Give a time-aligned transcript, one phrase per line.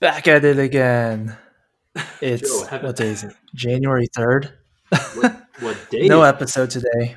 [0.00, 1.36] Back at it again.
[2.20, 3.34] It's Joe, what day is it?
[3.54, 4.52] January third.
[5.14, 6.06] What, what day?
[6.06, 7.16] No episode today.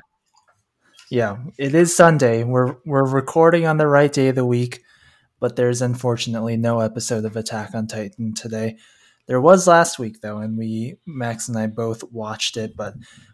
[1.10, 2.42] Yeah, it is Sunday.
[2.42, 4.82] We're we're recording on the right day of the week,
[5.38, 8.78] but there's unfortunately no episode of Attack on Titan today.
[9.32, 12.92] There was last week though, and we Max and I both watched it, but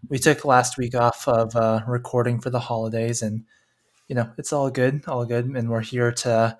[0.08, 3.42] we took last week off of uh, recording for the holidays, and
[4.06, 6.56] you know it's all good, all good, and we're here to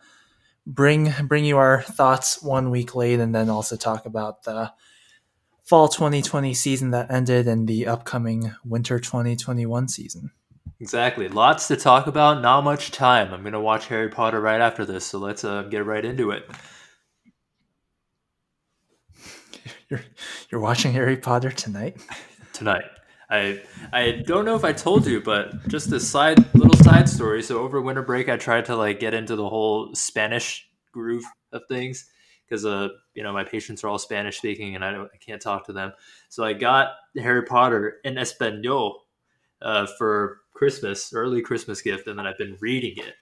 [0.67, 4.73] bring bring you our thoughts one week late, and then also talk about the
[5.63, 10.33] fall 2020 season that ended and the upcoming winter 2021 season.
[10.81, 11.29] Exactly.
[11.29, 12.43] Lots to talk about.
[12.43, 13.33] Not much time.
[13.33, 16.51] I'm gonna watch Harry Potter right after this, so let's uh, get right into it.
[19.89, 20.01] You're
[20.51, 21.97] you're watching Harry Potter tonight?
[22.53, 22.85] tonight.
[23.31, 27.43] I I don't know if I told you, but just a side little side story.
[27.43, 31.63] So over winter break, I tried to like get into the whole Spanish groove of
[31.69, 32.07] things
[32.47, 35.41] because uh you know my patients are all Spanish speaking and I don't I can't
[35.41, 35.93] talk to them.
[36.29, 39.07] So I got Harry Potter in Espanol
[39.63, 43.15] uh, for Christmas, early Christmas gift, and then I've been reading it.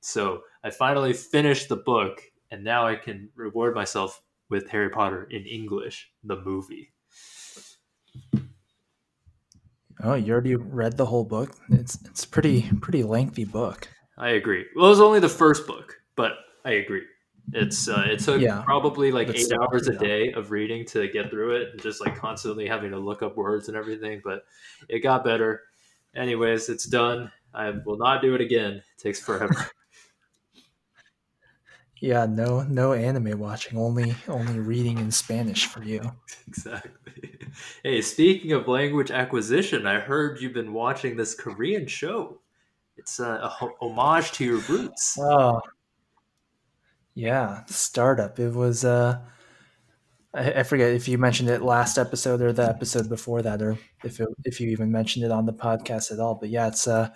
[0.00, 5.24] So I finally finished the book, and now I can reward myself with Harry Potter
[5.30, 6.92] in English, the movie.
[10.02, 11.54] Oh, you already read the whole book?
[11.70, 13.88] It's it's pretty pretty lengthy book.
[14.16, 14.66] I agree.
[14.74, 16.32] Well, it was only the first book, but
[16.64, 17.02] I agree.
[17.52, 19.98] It's uh, it took Yeah, probably like eight still, hours a yeah.
[19.98, 23.36] day of reading to get through it, and just like constantly having to look up
[23.36, 24.20] words and everything.
[24.24, 24.44] But
[24.88, 25.62] it got better.
[26.14, 27.30] Anyways, it's done.
[27.52, 28.74] I will not do it again.
[28.74, 29.54] It takes forever.
[32.00, 36.00] Yeah, no no anime watching, only only reading in Spanish for you.
[36.48, 36.92] exactly.
[37.82, 42.38] Hey, speaking of language acquisition, I heard you've been watching this Korean show.
[42.96, 45.18] It's uh, a homage to your roots.
[45.20, 45.60] Oh.
[47.14, 48.38] Yeah, startup.
[48.38, 49.18] It was uh
[50.32, 53.76] I, I forget if you mentioned it last episode or the episode before that or
[54.04, 56.36] if it, if you even mentioned it on the podcast at all.
[56.36, 57.12] But yeah, it's a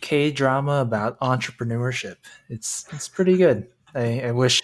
[0.00, 2.16] K drama about entrepreneurship.
[2.48, 3.68] It's it's pretty good.
[3.94, 4.62] I, I wish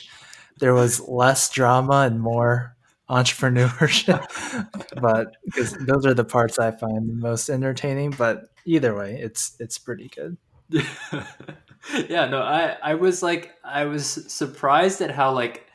[0.59, 2.77] there was less drama and more
[3.09, 4.27] entrepreneurship,
[5.01, 8.11] but because those are the parts I find the most entertaining.
[8.11, 10.37] But either way, it's it's pretty good.
[12.09, 15.67] yeah, no, I I was like I was surprised at how like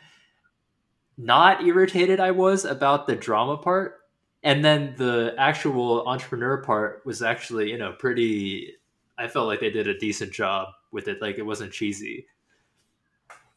[1.17, 3.99] not irritated I was about the drama part.
[4.45, 8.73] And then the actual entrepreneur part was actually, you know, pretty
[9.17, 11.21] I felt like they did a decent job with it.
[11.21, 12.25] Like it wasn't cheesy.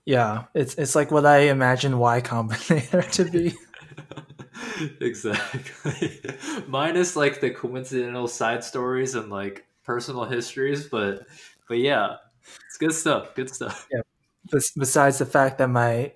[0.06, 3.54] Yeah, it's it's like what I imagine Y Combinator to be.
[5.00, 6.20] exactly.
[6.68, 11.26] Minus like the coincidental side stories and like personal histories, but
[11.68, 12.16] but yeah.
[12.68, 13.34] It's good stuff.
[13.34, 13.88] Good stuff.
[14.52, 16.12] Bes- Besides the fact that my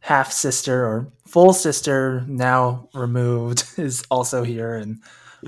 [0.00, 5.00] half sister or full sister now removed is also here and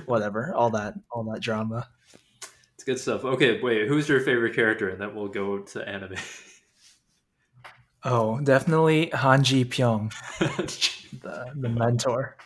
[0.07, 1.89] whatever, all that all that drama.
[2.75, 3.25] It's good stuff.
[3.25, 4.89] Okay, wait, who's your favorite character?
[4.89, 6.15] And then we'll go to anime.
[8.05, 10.13] Oh, definitely Han Ji-pyeong,
[11.23, 12.37] the, the mentor.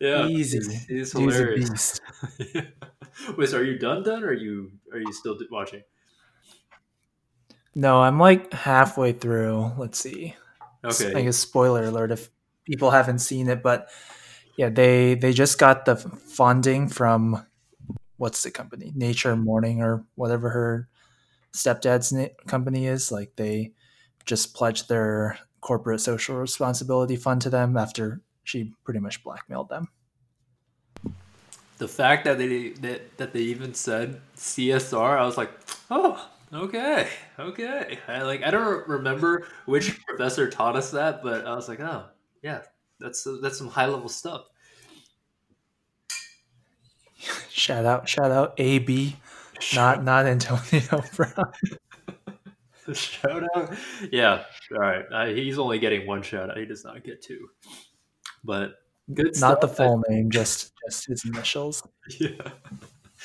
[0.00, 0.58] yeah, Easy.
[0.58, 1.70] He's, he's hilarious.
[1.70, 2.00] beast.
[3.36, 4.02] Wait, so are you done?
[4.02, 4.22] Done?
[4.22, 5.82] Or are you are you still watching?
[7.74, 9.72] No, I'm like halfway through.
[9.78, 10.34] Let's see.
[10.84, 11.14] Okay.
[11.14, 12.28] I guess spoiler alert if
[12.64, 13.88] people haven't seen it, but
[14.56, 17.44] yeah, they they just got the funding from
[18.16, 20.88] what's the company, Nature Morning or whatever her
[21.52, 23.10] stepdad's na- company is.
[23.12, 23.72] Like they
[24.24, 29.88] just pledged their corporate social responsibility fund to them after she pretty much blackmailed them.
[31.78, 35.50] The fact that they that, that they even said CSR, I was like,
[35.90, 37.08] oh, okay,
[37.38, 37.98] okay.
[38.08, 42.06] I like I don't remember which professor taught us that, but I was like, oh,
[42.42, 42.62] yeah,
[42.98, 44.46] that's that's some high level stuff.
[47.48, 49.16] Shout out, shout out, AB,
[49.74, 51.52] not not Antonio Brown.
[52.92, 53.74] shout out.
[54.10, 55.36] Yeah, all right.
[55.36, 56.56] He's only getting one shout out.
[56.56, 57.48] He does not get two.
[58.44, 58.74] But
[59.14, 59.76] good Not the stuff.
[59.76, 61.82] full name, just just his initials.
[62.18, 62.50] Yeah.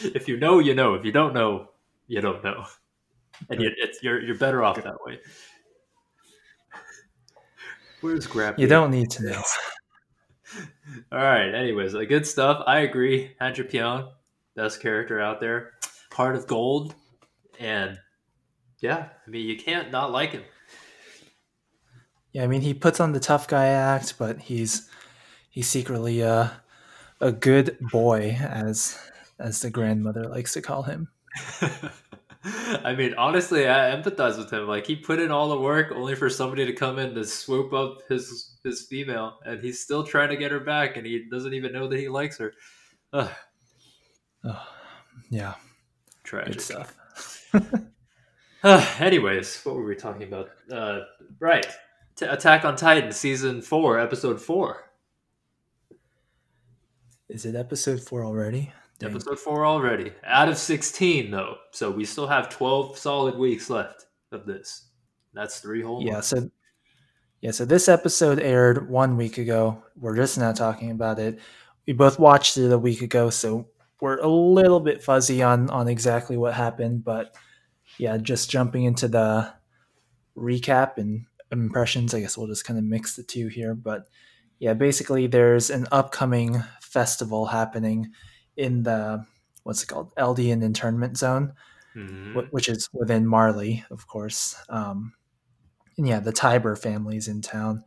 [0.01, 0.95] If you know, you know.
[0.95, 1.69] If you don't know,
[2.07, 2.65] you don't know.
[3.49, 5.19] And you, it's, you're you're better off that way.
[8.01, 8.59] Where's Grab?
[8.59, 9.43] You don't need to know.
[11.11, 11.53] All right.
[11.53, 12.63] Anyways, uh, good stuff.
[12.67, 13.31] I agree.
[13.39, 14.09] Andrew Pion,
[14.55, 15.72] best character out there.
[16.13, 16.95] Heart of gold,
[17.59, 17.99] and
[18.81, 20.43] yeah, I mean you can't not like him.
[22.31, 24.89] Yeah, I mean he puts on the tough guy act, but he's
[25.49, 26.51] he's secretly a
[27.19, 28.99] a good boy, as
[29.39, 31.09] as the grandmother likes to call him.
[32.83, 34.67] I mean, honestly, I empathize with him.
[34.67, 37.71] Like he put in all the work only for somebody to come in to swoop
[37.73, 41.53] up his his female, and he's still trying to get her back, and he doesn't
[41.53, 42.53] even know that he likes her.
[43.13, 43.31] Ugh.
[44.45, 44.67] Oh,
[45.29, 45.53] yeah,
[46.23, 46.95] Tragic good stuff.
[48.63, 50.49] Uh, anyways, what were we talking about?
[50.71, 51.01] Uh,
[51.41, 51.67] right,
[52.15, 54.89] T- Attack on Titan season four, episode four.
[57.27, 58.71] Is it episode four already?
[58.99, 59.09] Dang.
[59.11, 60.13] Episode four already.
[60.25, 64.85] Out of sixteen, though, so we still have twelve solid weeks left of this.
[65.33, 66.01] That's three whole.
[66.01, 66.29] Yeah, months.
[66.29, 66.49] so
[67.41, 69.83] yeah, so this episode aired one week ago.
[69.99, 71.39] We're just now talking about it.
[71.85, 73.67] We both watched it a week ago, so
[74.03, 77.05] we're a little bit fuzzy on on exactly what happened.
[77.05, 77.33] But
[77.97, 79.53] yeah, just jumping into the
[80.35, 82.13] recap and impressions.
[82.13, 83.73] I guess we'll just kind of mix the two here.
[83.75, 84.09] But
[84.59, 88.11] yeah, basically, there's an upcoming festival happening
[88.57, 89.25] in the
[89.63, 91.53] what's it called Eldian internment zone
[91.95, 92.33] Mhm.
[92.33, 94.55] wh- which is within Marley, of course.
[94.67, 95.13] Um,
[95.97, 97.83] and yeah, the Tiber family's in town,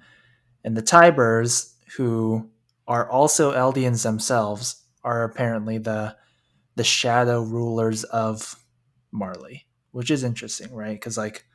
[0.65, 2.49] and the Tibers, who
[2.89, 6.17] are also Eldians themselves, are apparently the
[6.75, 8.57] the shadow rulers of
[9.11, 10.93] Marley, which is interesting, right?
[10.93, 11.47] Because like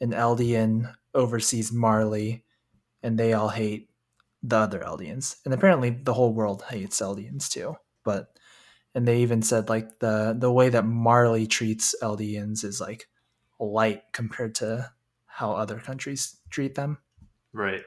[0.00, 2.44] an Eldian oversees Marley,
[3.02, 3.88] and they all hate
[4.42, 7.76] the other Eldians, and apparently the whole world hates Eldians too.
[8.04, 8.36] But
[8.94, 13.06] and they even said like the the way that Marley treats Eldians is like
[13.60, 14.90] light compared to
[15.26, 16.98] how other countries treat them.
[17.52, 17.82] Right.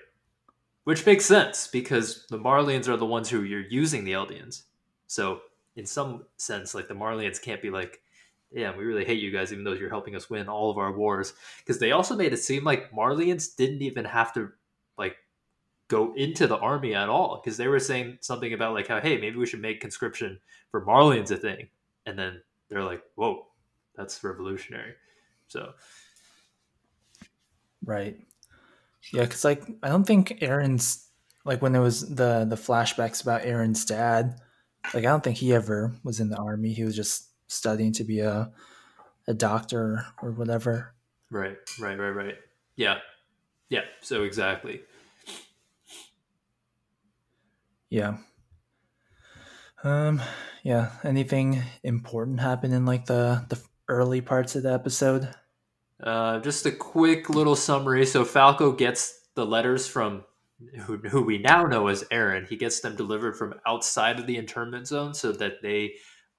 [0.86, 4.64] Which makes sense because the Marleyans are the ones who you're using the Eldians.
[5.12, 5.42] So,
[5.76, 8.02] in some sense, like the Marleyans can't be like,
[8.50, 10.96] yeah, we really hate you guys, even though you're helping us win all of our
[10.96, 11.34] wars.
[11.60, 14.52] Because they also made it seem like Marleyans didn't even have to
[14.98, 15.18] like
[15.90, 17.42] go into the army at all.
[17.44, 20.86] Because they were saying something about like how, hey, maybe we should make conscription for
[20.86, 21.68] Marleyans a thing.
[22.06, 23.48] And then they're like, whoa,
[23.98, 24.94] that's revolutionary.
[25.50, 25.74] So,
[27.84, 28.18] Right.
[29.12, 31.10] Yeah, because like I don't think Eren's
[31.44, 34.40] like when there was the the flashbacks about Eren's dad,
[34.94, 36.74] like I don't think he ever was in the army.
[36.74, 38.52] He was just studying to be a
[39.28, 40.94] a doctor or whatever.
[41.30, 42.36] right, right, right, right.
[42.76, 42.98] Yeah.
[43.70, 43.82] Yeah.
[44.02, 44.82] So, exactly.
[47.90, 48.18] Yeah.
[49.84, 50.22] Um.
[50.64, 50.92] Yeah.
[51.04, 55.30] Anything important happen in like the the early parts of the episode?
[56.02, 58.06] Uh, just a quick little summary.
[58.06, 60.24] So Falco gets the letters from
[60.82, 62.48] who, who we now know as Eren.
[62.48, 65.94] He gets them delivered from outside of the internment zone so that they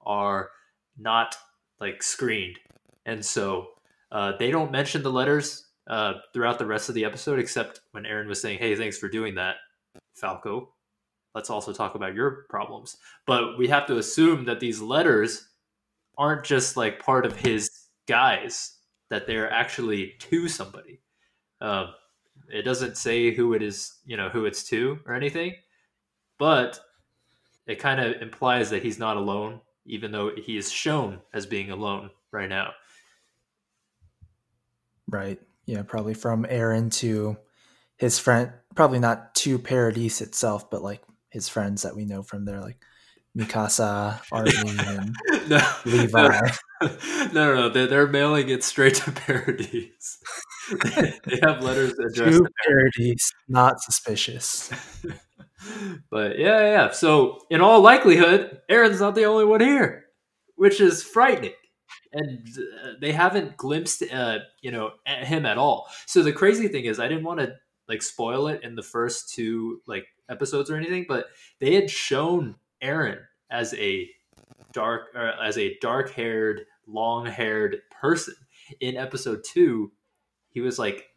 [0.05, 0.49] are
[0.97, 1.35] not
[1.79, 2.59] like screened.
[3.05, 3.67] And so
[4.11, 8.03] uh, they don't mention the letters uh, throughout the rest of the episode, except when
[8.03, 9.55] Eren was saying, "Hey, thanks for doing that,
[10.15, 10.73] Falco."
[11.35, 12.95] Let's also talk about your problems.
[13.25, 15.49] But we have to assume that these letters
[16.17, 17.69] aren't just like part of his
[18.07, 18.77] guys
[19.09, 21.01] that they're actually to somebody.
[21.59, 21.87] Um,
[22.49, 25.55] it doesn't say who it is, you know, who it's to or anything,
[26.37, 26.79] but
[27.67, 31.71] it kind of implies that he's not alone, even though he is shown as being
[31.71, 32.71] alone right now.
[35.09, 35.39] Right.
[35.65, 37.37] Yeah, probably from Eren to
[37.97, 38.51] his friend.
[38.75, 42.77] Probably not to Paradise itself, but like his friends that we know from there, like
[43.37, 45.15] Mikasa, Arlene, and
[45.49, 46.49] no, Levi.
[46.81, 46.89] no,
[47.33, 47.69] no, no.
[47.69, 50.19] They're, they're mailing it straight to Paradise.
[51.25, 54.71] they have letters addressed to Paradise, not suspicious.
[56.09, 56.91] but yeah, yeah, yeah.
[56.91, 60.05] So in all likelihood, Eren's not the only one here,
[60.55, 61.53] which is frightening.
[62.11, 65.87] And uh, they haven't glimpsed, uh, you know, at him at all.
[66.05, 67.55] So the crazy thing is, I didn't want to
[67.87, 71.27] like spoil it in the first two like episodes or anything, but
[71.59, 74.09] they had shown Eren as a
[74.73, 78.35] dark, or as a dark-haired, long-haired person
[78.79, 79.91] in episode two.
[80.53, 81.09] He was like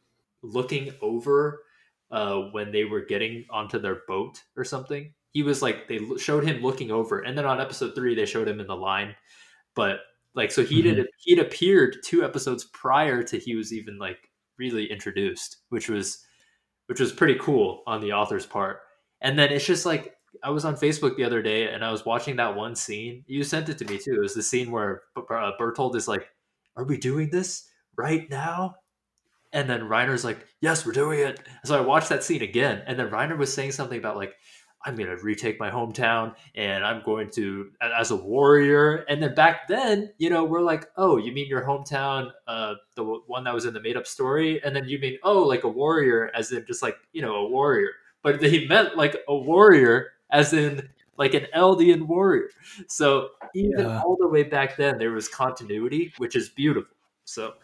[0.43, 1.63] looking over
[2.11, 5.13] uh, when they were getting onto their boat or something.
[5.33, 8.49] He was like they showed him looking over, and then on episode three they showed
[8.49, 9.15] him in the line.
[9.75, 10.01] But
[10.35, 14.91] like so he did he'd appeared two episodes prior to he was even like really
[14.91, 16.25] introduced, which was
[16.87, 18.81] which was pretty cool on the author's part.
[19.21, 22.05] And then it's just like I was on Facebook the other day and I was
[22.05, 23.25] watching that one scene.
[23.27, 24.15] You sent it to me too.
[24.15, 26.29] It was the scene where uh, Bertholdt is like,
[26.77, 28.77] "Are we doing this right now?"
[29.57, 32.99] And then Reiner's like, "Yes, we're doing it." So I watched that scene again, and
[32.99, 34.35] then Reiner was saying something about like,
[34.85, 39.35] "I'm going to retake my hometown, and I'm going to as a warrior." And then
[39.35, 43.55] back then, you know, we're like, "Oh, you mean your hometown, uh, the one that
[43.55, 46.65] was in the made-up story?" And then you mean, "Oh, like a warrior, as in
[46.67, 47.91] just like you know a warrior."
[48.23, 52.51] But he meant like a warrior, as in like an Eldian warrior.
[52.89, 54.03] So even Yeah.
[54.03, 56.95] all the way back then, there was continuity, which is beautiful.
[57.25, 57.55] So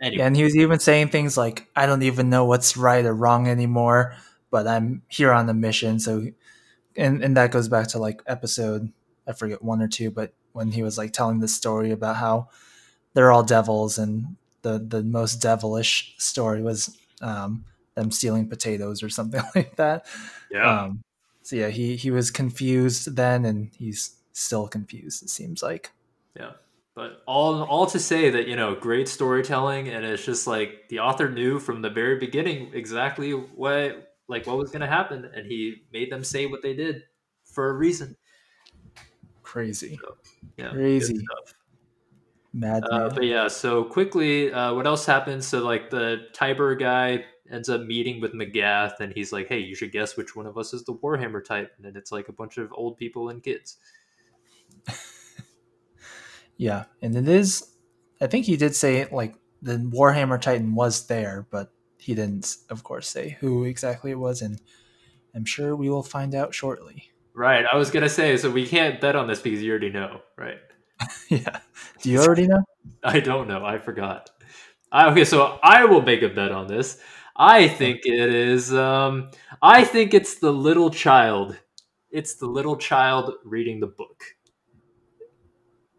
[0.00, 3.04] anyway, Yeah, and he was even saying things like, "I don't even know what's right
[3.04, 4.14] or wrong anymore,
[4.50, 6.28] but I'm here on a mission." So,
[6.96, 8.92] and and that goes back to like episode
[9.26, 12.48] I forget one or two, but when he was like telling the story about how
[13.14, 19.10] they're all devils, and the the most devilish story was um, them stealing potatoes or
[19.10, 20.06] something like that.
[20.50, 21.02] yeah, Um,
[21.42, 25.22] so yeah, he he was confused then, and he's still confused.
[25.22, 25.92] It seems like.
[26.34, 26.52] yeah.
[26.98, 30.98] But all all to say that you know, great storytelling, and it's just like the
[30.98, 35.46] author knew from the very beginning exactly what like what was going to happen, and
[35.46, 37.04] he made them say what they did
[37.44, 38.16] for a reason.
[39.44, 39.96] Crazy,
[40.56, 41.24] Yeah, Crazy.
[42.52, 42.82] mad.
[42.90, 45.46] Uh, but yeah, so quickly, uh, what else happens?
[45.46, 49.76] So like the Tiber guy ends up meeting with Magath, and he's like, "Hey, you
[49.76, 52.32] should guess which one of us is the Warhammer type." And then it's like a
[52.32, 53.76] bunch of old people and kids.
[56.58, 57.66] Yeah, and it is.
[58.20, 62.82] I think he did say like the Warhammer Titan was there, but he didn't, of
[62.82, 64.60] course, say who exactly it was, and
[65.34, 67.10] I'm sure we will find out shortly.
[67.32, 67.64] Right.
[67.72, 70.58] I was gonna say, so we can't bet on this because you already know, right?
[71.28, 71.60] yeah.
[72.02, 72.62] Do you already know?
[73.04, 73.64] I don't know.
[73.64, 74.30] I forgot.
[74.90, 76.98] I, okay, so I will make a bet on this.
[77.36, 78.74] I think it is.
[78.74, 79.30] Um,
[79.62, 81.56] I think it's the little child.
[82.10, 84.24] It's the little child reading the book.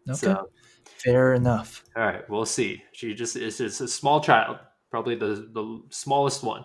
[0.08, 0.18] Okay.
[0.18, 0.50] So,
[0.84, 1.84] Fair enough.
[1.96, 2.82] all right, we'll see.
[2.92, 4.58] She just is just a small child,
[4.90, 6.64] probably the the smallest one.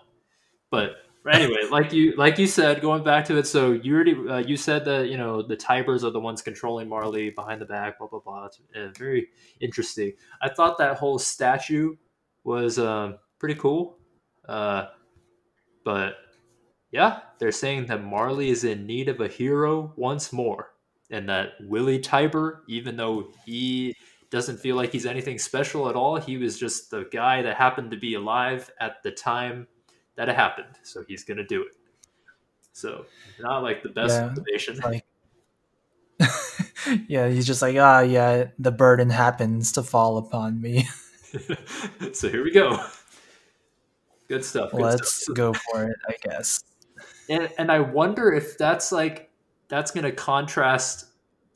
[0.70, 0.96] But
[1.32, 3.46] anyway, like you like you said, going back to it.
[3.46, 6.88] So you already uh, you said that you know the Tibers are the ones controlling
[6.88, 7.98] Marley behind the back.
[7.98, 8.46] Blah blah blah.
[8.46, 9.28] It's, uh, very
[9.60, 10.12] interesting.
[10.42, 11.96] I thought that whole statue
[12.44, 13.98] was um, pretty cool.
[14.46, 14.86] Uh,
[15.84, 16.16] but
[16.90, 20.72] yeah, they're saying that Marley is in need of a hero once more,
[21.10, 23.94] and that Willie Tiber, even though he
[24.30, 27.90] doesn't feel like he's anything special at all, he was just the guy that happened
[27.92, 29.66] to be alive at the time
[30.16, 30.74] that it happened.
[30.82, 31.72] So he's gonna do it.
[32.72, 33.06] So
[33.38, 34.78] not like the best Yeah, motivation.
[34.80, 35.04] Like,
[37.08, 40.88] yeah, he's just like, ah, yeah, the burden happens to fall upon me.
[42.12, 42.78] so here we go.
[44.28, 44.70] Good stuff.
[44.72, 45.36] Good Let's stuff.
[45.36, 46.62] go for it, I guess.
[47.28, 49.25] and and I wonder if that's like
[49.68, 51.06] that's gonna contrast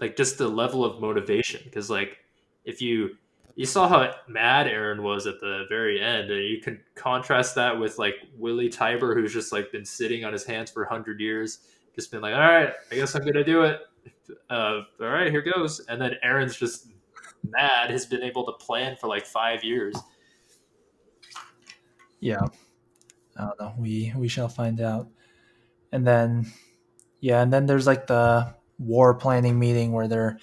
[0.00, 2.18] like just the level of motivation because like
[2.64, 3.10] if you
[3.56, 7.78] you saw how mad Eren was at the very end and you can contrast that
[7.78, 11.60] with like Willie Tiber who's just like been sitting on his hands for 100 years
[11.94, 13.80] just been like all right I guess I'm gonna do it.
[14.48, 15.80] Uh, all right here goes.
[15.88, 16.88] And then Eren's just
[17.48, 19.96] mad has been able to plan for like five years.
[22.20, 22.42] Yeah.
[23.36, 23.74] I don't know.
[23.78, 25.08] We we shall find out.
[25.92, 26.52] And then
[27.20, 30.38] yeah and then there's like the war planning meeting where they're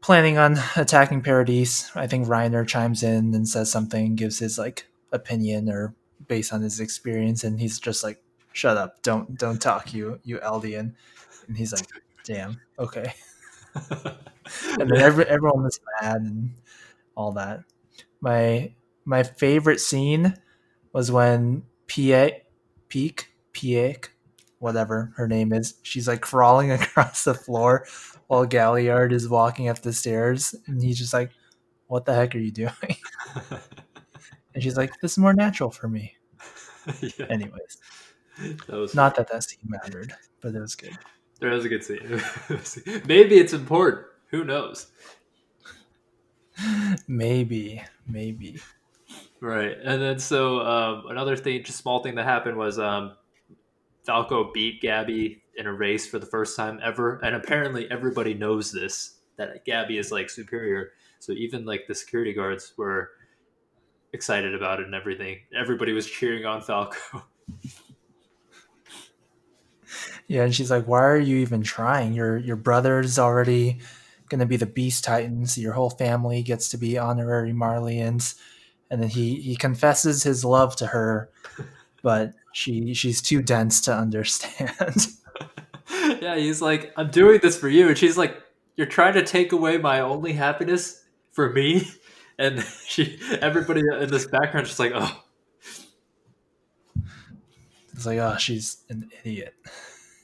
[0.00, 4.86] planning on attacking paradise i think reiner chimes in and says something gives his like
[5.12, 5.94] opinion or
[6.26, 9.02] based on his experience and he's just like shut up.
[9.02, 10.94] Don't don't talk you you eldian.
[11.46, 11.86] And he's like
[12.24, 12.60] damn.
[12.78, 13.14] Okay.
[14.78, 16.50] And then every, everyone was mad and
[17.16, 17.60] all that.
[18.20, 20.34] My my favorite scene
[20.92, 22.42] was when Pie
[22.88, 24.08] Peak Pieck,
[24.62, 27.86] whatever her name is, she's like crawling across the floor
[28.28, 31.32] while Galliard is walking up the stairs, and he's just like,
[31.88, 32.96] "What the heck are you doing?"
[34.54, 36.14] And she's like, "This is more natural for me."
[37.00, 37.78] yeah, Anyways,
[38.66, 40.96] that was not that that scene mattered, but it was good.
[41.40, 43.02] That was a good scene.
[43.06, 44.06] Maybe it's important.
[44.30, 44.88] Who knows?
[47.08, 48.60] Maybe, maybe.
[49.40, 49.76] Right.
[49.82, 53.16] And then so um, another thing, just small thing that happened was um,
[54.04, 58.72] Falco beat Gabi in a race for the first time ever, and apparently everybody knows
[58.72, 60.92] this that Gabi is like superior.
[61.18, 63.10] So even like the security guards were
[64.12, 65.38] excited about it and everything.
[65.56, 67.24] Everybody was cheering on Falco.
[70.26, 72.14] Yeah, and she's like, "Why are you even trying?
[72.14, 73.80] Your your brother's already
[74.30, 75.58] gonna be the Beast Titans.
[75.58, 78.36] Your whole family gets to be honorary Marleyans."
[78.90, 81.30] And then he he confesses his love to her,
[82.02, 85.08] but she she's too dense to understand.
[86.20, 87.88] yeah, he's like, I'm doing this for you.
[87.88, 88.36] And she's like,
[88.76, 91.88] You're trying to take away my only happiness for me?
[92.38, 95.22] And she everybody in this background just like, oh
[98.02, 99.54] it's like, oh, she's an idiot.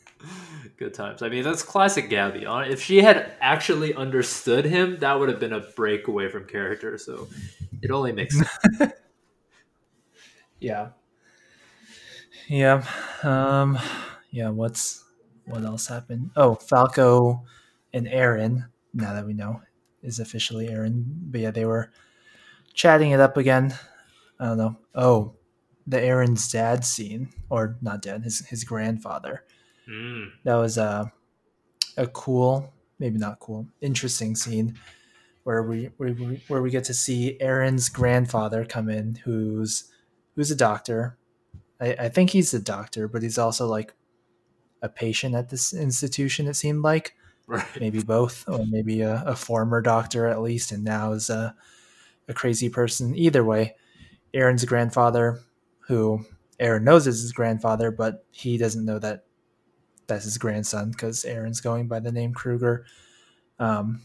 [0.79, 1.23] good times.
[1.23, 2.45] I mean that's classic Gabi.
[2.69, 6.99] If she had actually understood him, that would have been a breakaway from character.
[6.99, 7.29] So
[7.81, 8.93] it only makes sense.
[10.59, 10.89] Yeah.
[12.49, 12.85] Yeah.
[13.23, 13.79] Um.
[14.31, 14.49] Yeah.
[14.51, 15.05] What's
[15.47, 16.31] what else happened?
[16.37, 17.45] Oh, Falco
[17.93, 19.61] and Eren, Now that we know
[20.03, 21.05] is officially Eren.
[21.31, 21.91] but yeah, they were
[22.75, 23.75] chatting it up again.
[24.39, 24.77] I don't know.
[24.95, 25.35] Oh,
[25.87, 29.45] the Eren's dad scene, or not dad, his his grandfather.
[29.91, 30.29] Mm.
[30.45, 31.13] That was a
[31.97, 34.79] a cool, maybe not cool, interesting scene
[35.43, 39.91] where we, where we where we get to see Eren's grandfather come in, who's
[40.37, 41.18] who's a doctor.
[41.81, 43.95] I, I think he's a doctor, but he's also like
[44.83, 46.47] a patient at this institution.
[46.47, 47.15] It seemed like
[47.47, 47.67] Right.
[47.81, 51.55] maybe both, or maybe a, a former doctor at least, and now is a
[52.29, 53.17] a crazy person.
[53.17, 53.77] Either way,
[54.35, 55.41] Eren's grandfather,
[55.89, 56.25] who
[56.61, 59.25] Eren knows is his grandfather, but he doesn't know that
[60.07, 62.87] that's his grandson because Eren's going by the name Kruger.
[63.59, 64.03] Um,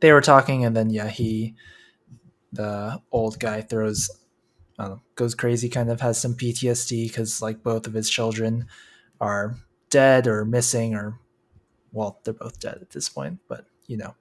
[0.00, 1.54] they were talking, and then yeah, he,
[2.52, 4.10] the old guy, throws,
[4.78, 8.66] know, goes crazy, kind of has some PTSD because like both of his children
[9.20, 9.56] are
[9.90, 11.18] dead or missing, or
[11.92, 14.14] well, they're both dead at this point, but you know,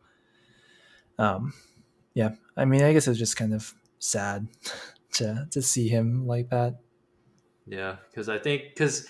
[1.17, 1.53] um,
[2.13, 4.47] yeah, I mean, I guess it's just kind of sad
[5.13, 6.75] to to see him like that.
[7.67, 9.07] Yeah, because I think because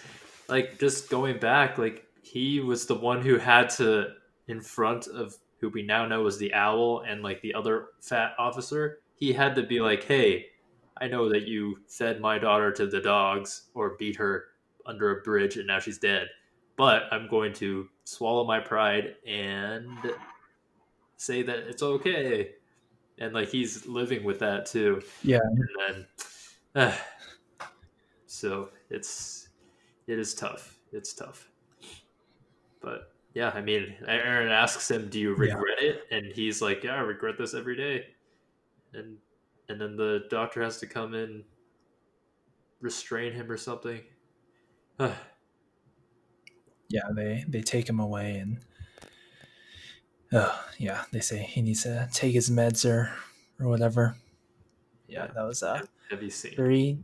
[0.47, 4.07] like just going back, like he was the one who had to
[4.47, 8.33] in front of who we now know as the owl and like the other fat
[8.37, 8.99] officer.
[9.15, 10.47] He had to be like, "Hey,
[10.97, 14.45] I know that you fed my daughter to the dogs or beat her
[14.85, 16.27] under a bridge and now she's dead,
[16.77, 19.89] but I'm going to swallow my pride and
[21.17, 22.51] say that it's okay."
[23.17, 25.01] And like he's living with that too.
[25.23, 26.05] Yeah, and then
[26.75, 26.97] uh,
[28.25, 29.49] so it's
[30.07, 30.77] it is tough.
[30.91, 31.49] It's tough.
[32.81, 35.55] But yeah i mean eren asks him do you Yeah.
[35.55, 36.03] regret it?
[36.11, 38.05] And he's like yeah i regret this every day.
[38.93, 39.17] And
[39.69, 41.43] and then the doctor has to come in
[42.81, 44.01] restrain him or something
[46.89, 48.59] yeah, they they take him away and.
[50.33, 53.11] Oh yeah, they say he needs to take his meds or
[53.59, 54.15] or whatever.
[55.07, 56.97] Yeah, that was a heavy scene very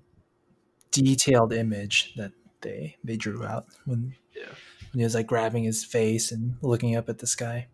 [0.91, 4.43] detailed image that they they drew out when yeah
[4.91, 7.67] when he was like grabbing his face and looking up at the sky.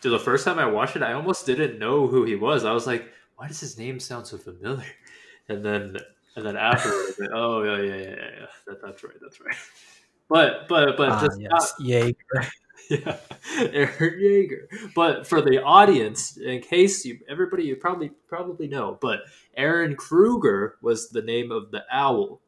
[0.00, 2.72] so the first time i watched it i almost didn't know who he was i
[2.72, 4.84] was like why does his name sound so familiar
[5.48, 5.96] and then
[6.36, 8.46] and then afterwards like, oh yeah yeah yeah yeah, yeah.
[8.66, 9.56] That, that's right that's right
[10.28, 12.14] but but but Ah, just yes, Jaeger.
[12.88, 13.18] Yeah,
[13.58, 14.94] Eren Yeager.
[14.96, 19.20] But for the audience, in case you, everybody you probably probably know, but
[19.56, 22.40] Eren Kruger was the name of the owl,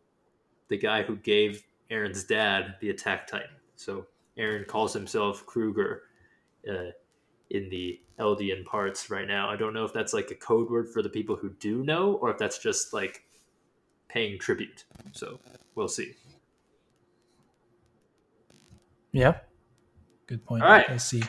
[0.66, 3.55] the guy who gave Eren's dad the attack titan.
[3.76, 6.02] So Eren calls himself Kruger
[6.68, 6.90] uh,
[7.53, 9.49] in the Eldian parts right now.
[9.49, 12.15] I don't know if that's like a code word for the people who do know,
[12.15, 13.25] or if that's just like
[14.09, 14.85] paying tribute.
[15.12, 15.38] So
[15.75, 16.15] we'll see.
[19.12, 19.37] Yeah,
[20.27, 20.62] good point.
[20.62, 20.88] All right.
[20.88, 21.23] I see.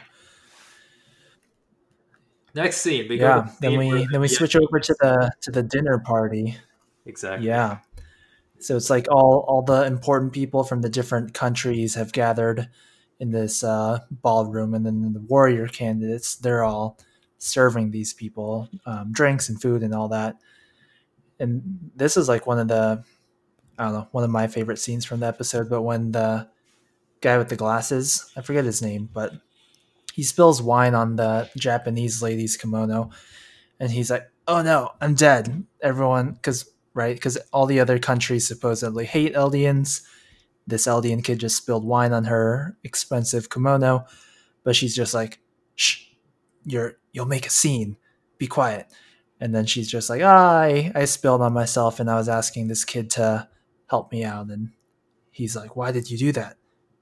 [2.56, 5.52] Next scene, we go Yeah, then we then we yeah, switch over to the to
[5.52, 6.58] the dinner party.
[7.06, 7.48] exactly.
[7.48, 7.80] Yeah.
[8.60, 12.70] So it's like all all the important people from the different countries have gathered
[13.24, 17.00] in this uh, ballroom, and then the warrior candidates they're all
[17.38, 20.36] serving these people um, drinks and food and all that.
[21.40, 21.62] And
[21.96, 23.02] this is like one of the
[23.80, 25.70] I don't know one of my favorite scenes from the episode.
[25.70, 26.50] But when the
[27.22, 29.32] guy with the glasses, I forget his name, but
[30.14, 33.10] he spills wine on the Japanese lady's kimono,
[33.80, 38.46] and he's like, "Oh no, I'm dead." Everyone, because right, because all the other countries
[38.46, 40.02] supposedly hate Eldians.
[40.65, 44.06] This Eldian kid just spilled wine on her expensive kimono,
[44.63, 45.39] but she's just like,
[45.76, 46.06] "Shh,
[46.65, 47.97] you're you'll make a scene.
[48.38, 48.88] Be quiet."
[49.43, 52.86] And then she's just like, I, I spilled on myself and I was asking this
[52.86, 53.49] kid to
[53.88, 54.47] help me out.
[54.47, 54.71] And
[55.32, 56.56] he's like, why did you do that?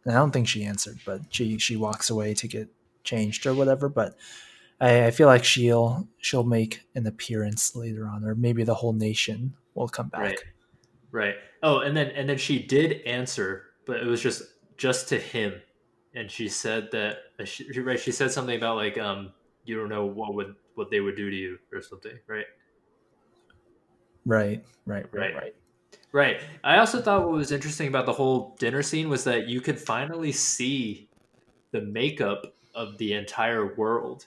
[0.04, 2.69] And I don't think she answered, but she, she walks away to get
[3.04, 3.89] changed or whatever.
[3.89, 4.15] But
[4.80, 8.93] I, I feel like she'll she'll make an appearance later on, or maybe the whole
[8.93, 10.21] nation will come back.
[10.21, 10.43] Right.
[11.12, 11.36] Right.
[11.63, 14.43] Oh, and then and then she did answer, but it was just
[14.78, 15.62] just to him,
[16.15, 18.00] and she said that uh, she, right.
[18.00, 19.34] She said something about like um
[19.65, 22.45] you don't know what would what they would do to you or something, right?
[24.26, 25.36] Right, right, right, Right.
[25.36, 25.56] right.
[26.13, 26.41] Right.
[26.63, 29.80] I also thought what was interesting about the whole dinner scene was that you could
[29.80, 31.10] finally see
[31.71, 34.26] the makeup of the entire world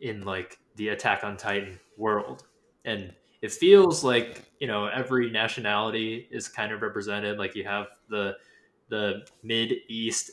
[0.00, 2.44] in like the Attack on Titan world.
[2.84, 7.38] And it feels like, you know, every nationality is kind of represented.
[7.38, 8.36] Like you have the
[8.88, 10.30] the Mid East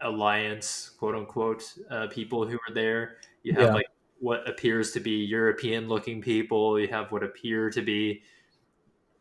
[0.00, 3.18] Alliance, quote unquote, uh, people who are there.
[3.42, 3.74] You have Yeah.
[3.74, 3.86] like
[4.18, 6.78] what appears to be European looking people.
[6.80, 8.22] You have what appear to be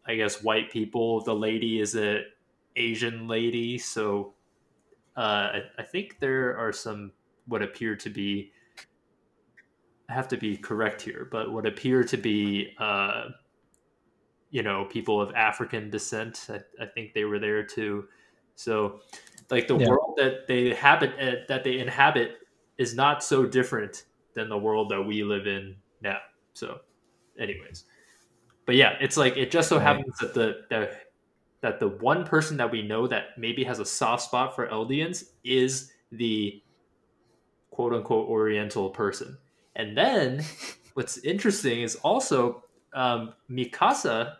[0.05, 1.21] I guess white people.
[1.21, 2.25] The lady is a
[2.75, 4.35] Asian lady, so
[5.15, 7.13] uh, I, I think there are some
[7.45, 8.51] what appear to be.
[10.09, 13.29] I have to be correct here, but what appear to be, uh,
[14.49, 16.47] you know, people of African descent.
[16.49, 18.05] I, I think they were there too.
[18.55, 18.99] So,
[19.49, 19.87] like the Yeah.
[19.89, 22.37] world that they inhabit, uh, that they inhabit,
[22.77, 26.19] is not so different than the world that we live in now.
[26.53, 26.79] So,
[27.39, 27.85] anyways,
[28.65, 29.83] but yeah, it's like it just so Right.
[29.87, 30.97] happens that the, the
[31.61, 35.23] that the one person that we know that maybe has a soft spot for Eldians
[35.43, 36.61] is the
[37.71, 39.37] quote unquote Oriental person.
[39.75, 40.43] And then
[40.93, 44.35] what's interesting is also um, Mikasa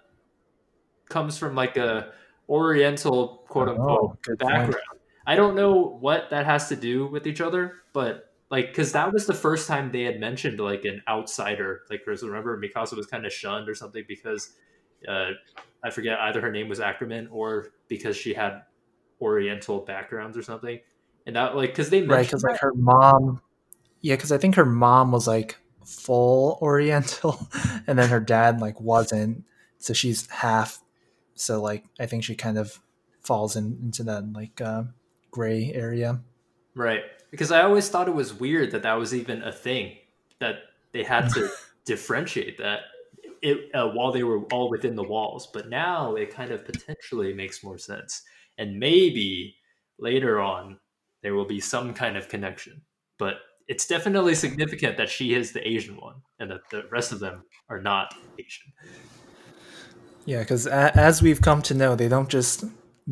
[1.10, 2.14] comes from like a
[2.50, 4.74] Oriental quote unquote Oh, good point.
[4.74, 5.00] background.
[5.26, 9.14] I don't know what that has to do with each other, but like because that
[9.14, 11.82] was the first time they had mentioned like an outsider.
[11.90, 14.54] Like, 'cause remember Mikasa was kind of shunned or something because
[15.08, 15.32] uh,
[15.84, 18.62] I forget either her name was Ackerman or because she had
[19.22, 20.80] Oriental backgrounds or something.
[21.26, 23.42] And that like because they Right, mentioned because like her mom,
[24.04, 27.50] yeah, because I think her mom was like full Oriental,
[27.88, 29.46] and then her dad like wasn't,
[29.80, 30.80] so she's half.
[31.34, 32.80] So like I think she kind of
[33.22, 34.84] falls in, into that like uh,
[35.32, 36.22] gray area.
[36.76, 37.02] Right.
[37.32, 39.96] Because I always thought it was weird that that was even a thing
[40.40, 40.58] that
[40.92, 41.50] they had to
[41.86, 42.82] differentiate that
[43.42, 45.48] it uh, while they were all within the walls.
[45.48, 48.22] But now it kind of potentially makes more sense,
[48.58, 49.56] and maybe
[49.98, 50.80] later on
[51.22, 52.82] there will be some kind of connection.
[53.18, 53.36] But
[53.68, 57.44] it's definitely significant that she is the Asian one, and that the rest of them
[57.70, 58.74] are not Asian.
[60.26, 62.64] Yeah, because a- as we've come to know, they don't just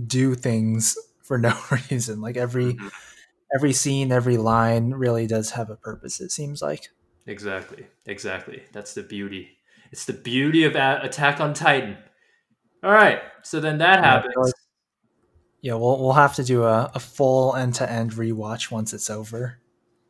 [0.07, 1.57] do things for no
[1.89, 2.21] reason.
[2.21, 2.91] Like every Mhm.
[3.55, 6.21] every scene, every line really does have a purpose.
[6.21, 6.89] It seems like.
[7.27, 7.85] Exactly.
[8.05, 8.63] Exactly.
[8.71, 9.57] That's the beauty.
[9.91, 11.97] It's the beauty of A- Attack on Titan.
[12.83, 13.21] All right.
[13.43, 14.33] So then that Yeah, happens.
[14.37, 14.53] like-
[15.61, 19.09] Yeah, we'll we'll have to do a, a full end to end rewatch once it's
[19.09, 19.59] over.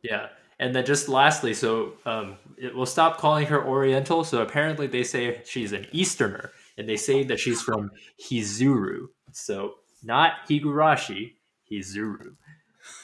[0.02, 0.28] Yeah.
[0.58, 4.22] And then just lastly, so um, it will stop calling her Oriental.
[4.22, 7.90] So apparently they say she's an Easterner, and they say that she's from
[8.22, 9.06] Hizuru.
[9.32, 11.34] So not Higurashi,
[11.70, 12.36] Hizuru.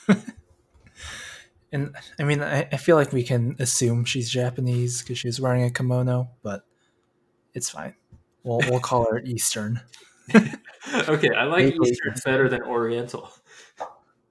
[1.72, 5.64] And I mean, I, I feel like we can assume she's Japanese because she's wearing
[5.64, 6.62] a kimono, but
[7.54, 7.94] it's fine.
[8.42, 9.80] We'll we'll call her Eastern.
[10.34, 11.74] okay, I like.
[11.74, 13.30] Eastern better than Oriental.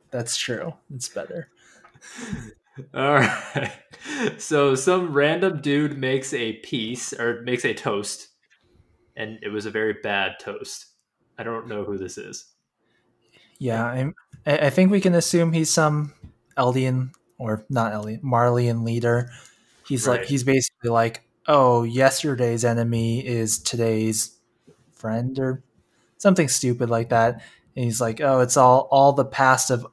[0.09, 0.73] That's true.
[0.93, 1.49] It's better.
[2.93, 3.71] All right.
[4.37, 8.29] So some random dude makes a piece or makes a toast,
[9.15, 10.87] and it was a very bad toast.
[11.37, 12.45] I don't know who this is.
[13.59, 16.13] Yeah, I'm, I think we can assume he's some
[16.57, 19.29] Eldian or not Eldian, Marleyan leader.
[19.87, 24.37] He's like he's basically like, oh, yesterday's enemy is today's
[24.93, 25.63] friend or
[26.17, 27.41] something stupid like that.
[27.75, 29.85] And he's like, oh, it's all all the past of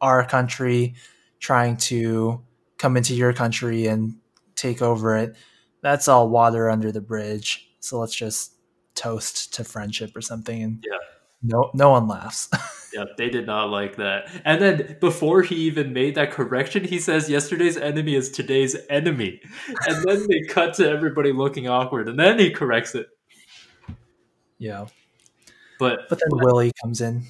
[0.00, 0.94] our country
[1.40, 2.40] trying to
[2.78, 4.14] come into your country and
[4.54, 5.34] take over it.
[5.82, 7.68] That's all water under the bridge.
[7.80, 8.52] So let's just
[8.94, 10.62] toast to friendship or something.
[10.62, 10.98] And Yeah.
[11.42, 12.48] no, no one laughs.
[12.92, 14.28] Yeah, they did not like that.
[14.44, 19.40] And then before he even made that correction, he says yesterday's enemy is today's enemy.
[19.86, 23.06] And then they cut to everybody looking awkward, and then he corrects it.
[24.58, 24.86] yeah.
[25.78, 27.22] But But then Willie comes in.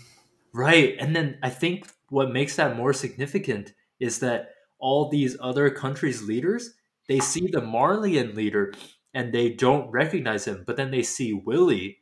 [0.55, 0.97] Right.
[0.99, 6.23] And then I think what makes that more significant is that all these other countries'
[6.23, 6.75] leaders,
[7.09, 8.73] they see the Marleyan leader
[9.15, 11.99] and they don't recognize him, but then they see Willie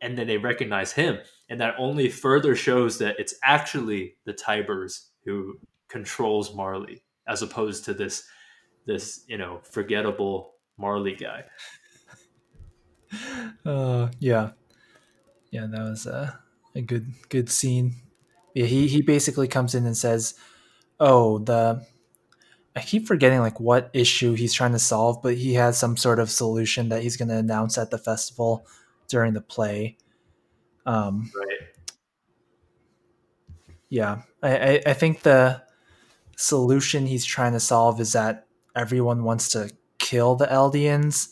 [0.00, 1.18] and then they recognize him.
[1.48, 7.84] And that only further shows that it's actually the Tibers who controls Marley as opposed
[7.86, 8.24] to this
[8.86, 11.44] this, you know, forgettable Marley guy.
[13.64, 14.50] Uh, yeah,
[15.52, 16.40] yeah, that was a,
[16.74, 17.94] a good good scene.
[18.54, 20.34] Yeah, he he basically comes in and says,
[21.00, 21.86] "Oh, the."
[22.76, 26.18] I keep forgetting like what issue he's trying to solve, but he has some sort
[26.18, 28.66] of solution that he's going to announce at the festival
[29.06, 29.96] during the play.
[30.84, 31.68] Um, Right.
[33.88, 35.62] yeah, I, I, I think the
[36.36, 41.28] solution he's trying to solve is that everyone wants to kill the Eldians,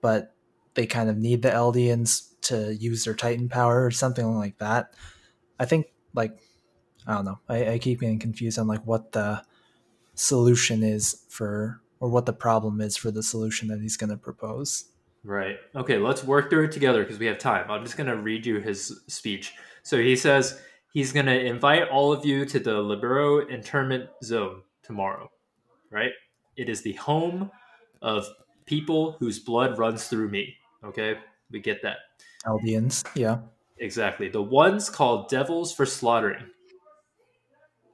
[0.00, 0.34] but
[0.74, 4.94] they kind of need the Eldians to use their Titan power or something like that.
[5.58, 6.38] I think like
[7.06, 7.38] I don't know.
[7.48, 9.42] I, I keep getting confused on like what the
[10.14, 14.16] solution is for or what the problem is for the solution that he's going to
[14.16, 14.86] propose.
[15.22, 15.58] Right.
[15.74, 17.70] Okay, let's work through it together because we have time.
[17.70, 19.52] I'm just going to read you his speech.
[19.82, 20.60] So he says
[20.92, 25.30] he's going to invite all of you to the Liberio internment zone tomorrow,
[25.90, 26.12] right?
[26.56, 27.50] It is the home
[28.02, 28.26] of
[28.64, 30.54] people whose blood runs through me.
[30.84, 31.18] Okay,
[31.50, 31.98] we get that.
[32.46, 33.38] Eldians, yeah.
[33.78, 34.28] Exactly.
[34.28, 36.44] The ones called devils for slaughtering.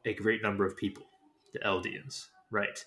[0.06, 1.04] A great number of people,
[1.52, 2.84] the Eldians, right?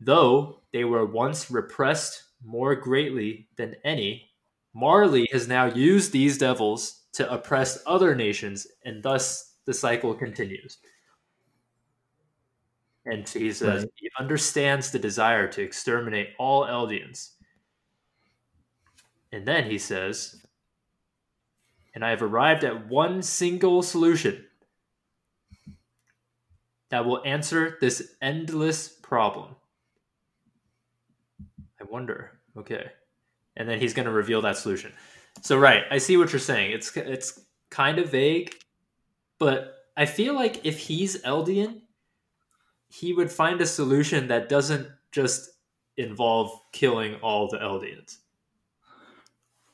[0.00, 4.30] Though they were once repressed more greatly than any,
[4.74, 10.78] Marley has now used these devils to oppress other nations, and thus the cycle continues.
[13.06, 13.92] And he says Right.
[13.96, 17.32] he understands the desire to exterminate all Eldians.
[19.32, 20.42] And then he says,
[21.94, 24.46] and I have arrived at one single solution
[26.90, 29.56] that will answer this endless problem.
[31.80, 32.32] I wonder.
[32.56, 32.86] Okay.
[33.56, 34.92] And then he's going to reveal that solution.
[35.42, 36.72] So right, I see what you're saying.
[36.72, 38.54] It's it's kind of vague,
[39.38, 41.82] but I feel like if he's Eldian,
[42.88, 45.50] he would find a solution that doesn't just
[45.96, 48.18] involve killing all the Eldians.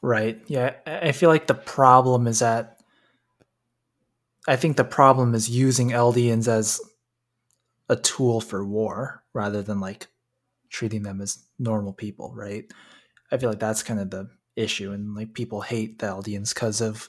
[0.02, 0.40] Right.
[0.46, 0.74] Yeah.
[0.86, 2.80] I feel like the problem is that
[4.48, 6.80] I think the problem is using Eldians as
[7.90, 10.08] a tool for war rather than like
[10.70, 12.72] treating them as normal people, right?
[13.32, 16.80] I feel like that's kind of the issue and like people hate the Eldians because
[16.80, 17.08] of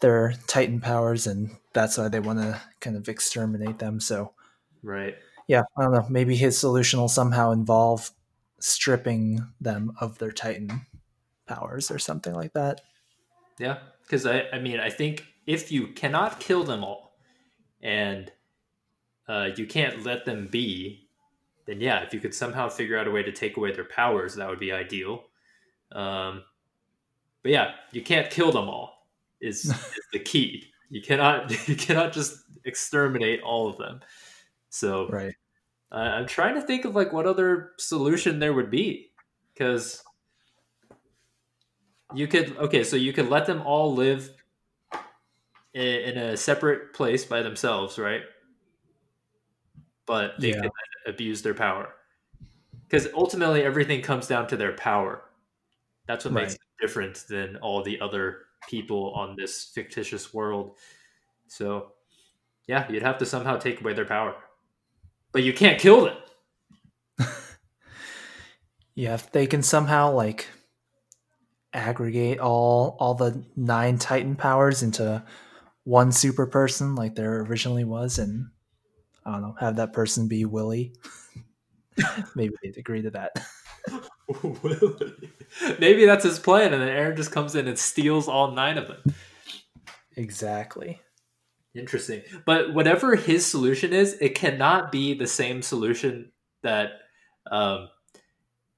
[0.00, 4.00] their Titan powers and that's why they want to kind of exterminate them.
[4.00, 4.34] So
[4.82, 5.18] Right.
[5.46, 6.06] yeah, I don't know.
[6.08, 8.10] Maybe his solution will somehow involve
[8.60, 10.86] stripping them of their Titan
[11.46, 12.82] powers or something like that.
[13.58, 17.18] Yeah, because I, I mean, I think if you cannot kill them all,
[17.82, 18.32] and
[19.28, 21.08] uh, you can't let them be,
[21.66, 24.34] then yeah, if you could somehow figure out a way to take away their powers,
[24.36, 25.24] that would be ideal.
[25.92, 26.42] Um,
[27.42, 29.06] but yeah, you can't kill them all.
[29.40, 30.64] Is, is the key.
[30.88, 34.00] You cannot you cannot just exterminate all of them.
[34.70, 35.34] So Right.
[35.92, 39.10] uh, I'm trying to think of like what other solution there would be,
[39.52, 40.02] because
[42.14, 44.30] you could okay, so you could let them all live
[45.74, 48.22] in, in a separate place by themselves, right?
[50.08, 50.62] But they Yeah.
[50.62, 50.72] could
[51.06, 51.94] abuse their power,
[52.88, 55.22] because ultimately everything comes down to their power.
[56.08, 56.60] That's what makes Right.
[56.60, 60.78] it different than all the other people on this fictitious world.
[61.48, 61.92] So,
[62.66, 64.36] yeah, you'd have to somehow take away their power,
[65.32, 66.18] but you can't kill them.
[68.94, 70.48] Yeah, if they can somehow like
[71.72, 75.24] aggregate all all the nine Titan powers into
[75.84, 78.50] one super person like there originally was and
[79.24, 80.92] I don't know, have that person be Willie.
[82.34, 83.32] Maybe they'd agree to that.
[85.78, 88.88] Maybe that's his plan, and then Eren just comes in and steals all nine of
[88.88, 89.14] them.
[90.16, 91.00] Exactly.
[91.74, 92.22] Interesting.
[92.44, 96.90] But whatever his solution is, it cannot be the same solution that
[97.50, 97.88] um,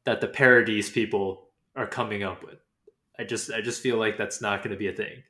[0.04, 2.58] that the Paradis people are coming up with.
[3.18, 5.22] I just I just feel like that's not going to be a thing.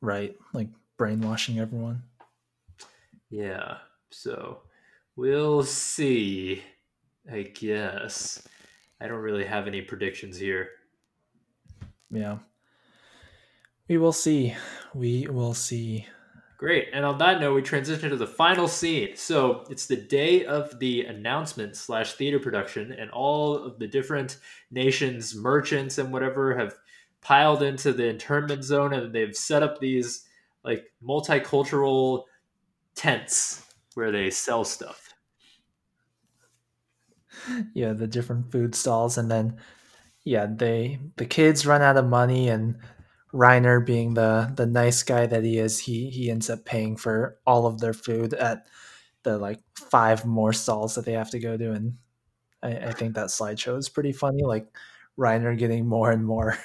[0.00, 0.36] Right.
[0.52, 2.02] Like brainwashing everyone.
[3.30, 3.78] Yeah.
[4.10, 4.62] So
[5.16, 6.62] we'll see.
[7.30, 8.46] I guess.
[9.00, 10.68] I don't really have any predictions here.
[12.10, 12.38] Yeah.
[13.88, 14.54] We will see.
[14.94, 16.06] We will see.
[16.58, 16.88] Great.
[16.92, 19.14] And on that note, we transition to the final scene.
[19.14, 24.38] So it's the day of the announcement slash theater production, and all of the different
[24.70, 26.74] nations, merchants, and whatever have
[27.20, 30.24] piled into the internment zone, and they've set up these
[30.64, 32.24] like multicultural
[32.98, 33.62] tents
[33.94, 35.14] where they sell stuff.
[37.74, 39.56] Yeah, the different food stalls and then
[40.24, 42.76] yeah, they the kids run out of money and
[43.34, 47.38] Reiner being the the nice guy that he is, he he ends up paying for
[47.46, 48.66] all of their food at
[49.24, 51.94] the like five more stalls that they have to go to and
[52.62, 54.44] I, I think that slideshow is pretty funny.
[54.44, 54.68] Like
[55.18, 56.58] Reiner getting more and more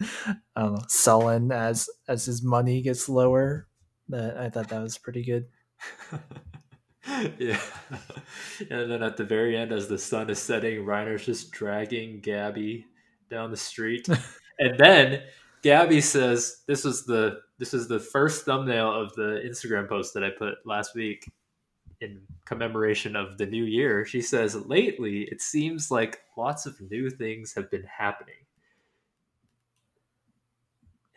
[0.00, 3.68] I know, um, sullen as as his money gets lower.
[4.08, 5.46] That I thought that was pretty good.
[7.38, 7.60] yeah.
[8.70, 12.84] And then at the very end, as the sun is setting, Reiner's just dragging Gabi
[13.30, 14.08] down the street.
[14.58, 15.22] and then
[15.62, 20.24] Gabi says, This was the this is the first thumbnail of the Instagram post that
[20.24, 21.30] I put last week
[22.00, 24.04] in commemoration of the new year.
[24.04, 28.34] She says, Lately, it seems like lots of new things have been happening.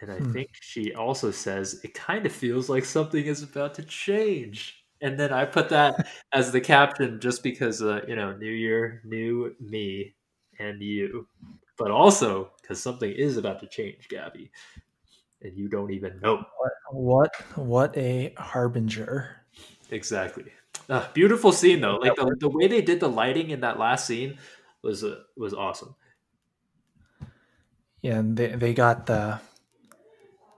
[0.02, 0.32] And I Hmm.
[0.32, 4.84] think she also says, It kind of feels like something is about to change.
[5.02, 9.02] And then I put that as the caption just because, uh, you know, new year,
[9.06, 10.16] new me,
[10.60, 11.28] and you.
[11.78, 14.50] But also because something is about to change, Gabi.
[15.42, 16.46] And you don't even know.
[16.92, 19.46] What what a harbinger.
[19.92, 20.46] Exactly.
[20.90, 21.96] Ah, beautiful scene though.
[21.98, 24.38] Like the, the way they did the lighting in that last scene
[24.82, 25.96] was uh, was awesome.
[28.02, 29.40] Yeah, and they they got the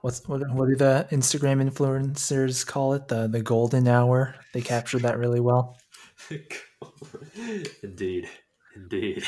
[0.08, 3.08] what's what, what do the Instagram influencers call it?
[3.08, 4.34] The the golden hour.
[4.54, 5.76] They captured that really well.
[7.82, 8.26] indeed,
[8.74, 9.24] indeed.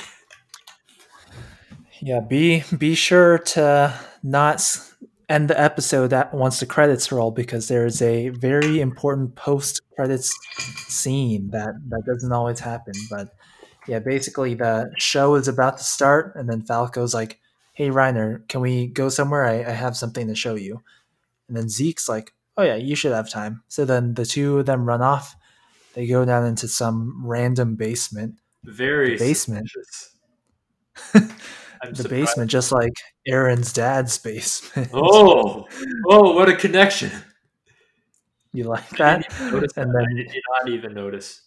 [2.00, 4.64] Yeah, be be sure to not
[5.28, 9.82] end the episode that once the credits roll because there is a very important post
[9.94, 10.34] credits
[10.88, 12.94] scene that that doesn't always happen.
[13.10, 13.34] But
[13.86, 17.38] yeah, basically the show is about to start, and then Falco's like,
[17.80, 19.46] "Hey Reiner, can we go somewhere?
[19.46, 20.82] I, I have something to show you."
[21.48, 24.66] And then Zeke's like, "Oh yeah, you should have time." So then the two of
[24.66, 25.34] them run off.
[25.94, 28.34] They go down into some random basement.
[28.64, 29.70] Very The basement.
[31.82, 32.10] The surprised.
[32.10, 32.92] basement, just like
[33.26, 34.90] Eren's dad's basement.
[34.92, 35.66] Oh,
[36.10, 37.10] oh, what a connection!
[38.52, 39.22] you like that?
[39.30, 40.06] didn't even notice And that.
[40.10, 41.40] then- I did not even notice.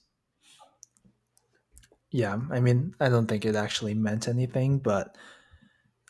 [2.10, 5.16] Yeah, I mean, I don't think it actually meant anything, but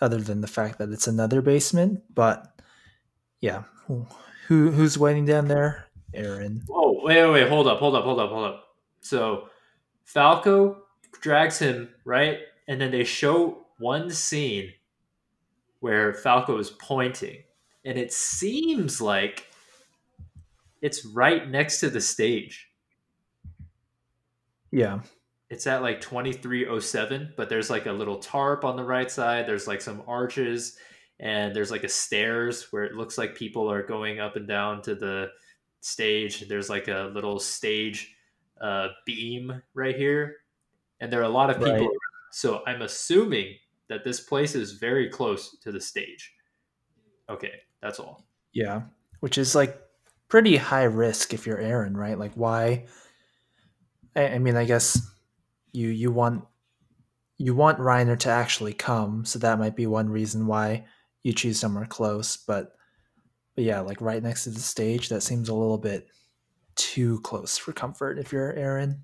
[0.04, 2.04] other than the fact that it's another basement.
[2.14, 2.46] But
[3.40, 4.06] yeah, who
[4.48, 5.88] who's waiting down there?
[6.14, 6.62] Eren.
[6.70, 8.64] Oh, wait, wait, wait, hold up, hold up, hold up, hold up.
[9.02, 9.50] So
[10.04, 10.84] Falco
[11.22, 12.40] drags him, right?
[12.68, 14.72] And then they show one scene
[15.80, 17.44] where Falco is pointing,
[17.84, 19.48] and it seems like
[20.82, 22.70] it's right next to the stage.
[24.72, 25.00] Yeah,
[25.54, 29.46] It's at like 2307, but there's like a little tarp on the right side.
[29.46, 30.78] There's like some arches,
[31.20, 34.82] and there's like a stairs where it looks like people are going up and down
[34.82, 35.28] to the
[35.80, 36.48] stage.
[36.48, 38.16] There's like a little stage
[38.60, 40.38] uh, beam right here,
[41.00, 41.86] and there are a lot of people.
[41.86, 41.98] Right.
[42.32, 43.54] So I'm assuming
[43.90, 46.34] that this place is very close to the stage.
[47.30, 48.26] Okay, that's all.
[48.54, 48.82] yeah,
[49.20, 49.80] which is like
[50.30, 52.18] pretty high risk if you're Eren, right?
[52.18, 52.86] Like, why?
[54.16, 55.13] I, I mean, I guess
[55.74, 56.46] you you want
[57.38, 60.86] you want Reiner to actually come, so that might be one reason why
[61.24, 62.38] you choose somewhere close.
[62.38, 62.74] But
[63.56, 66.08] but yeah, like right next to the stage, that seems a little bit
[66.76, 69.00] too close for comfort if you're Eren.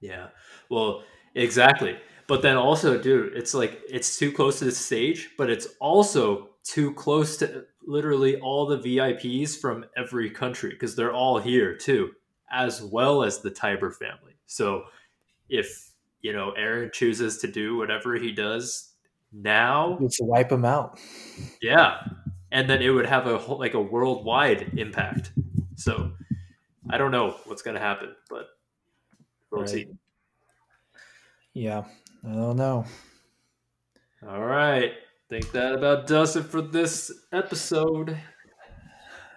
[0.00, 0.28] Yeah.
[0.68, 1.02] Well,
[1.34, 1.96] exactly.
[2.26, 6.50] But then also, dude, it's like it's too close to the stage, but it's also
[6.64, 12.12] too close to literally all the VIPs from every country because they're all here too,
[12.50, 14.36] as well as the Tybur family.
[14.46, 14.84] So
[15.48, 15.90] if,
[16.24, 18.94] you know, Eren chooses to do whatever he does
[19.30, 20.98] now, to wipe him out.
[21.60, 21.98] yeah.
[22.50, 25.32] And then it would have a whole, like a worldwide impact.
[25.76, 26.12] So
[26.88, 28.46] I don't know what's going to happen, but
[29.50, 29.68] we'll Right.
[29.70, 29.86] see.
[31.52, 31.84] Yeah,
[32.26, 32.84] I don't know.
[34.26, 34.92] All right.
[35.28, 38.16] Think that about does it for this episode.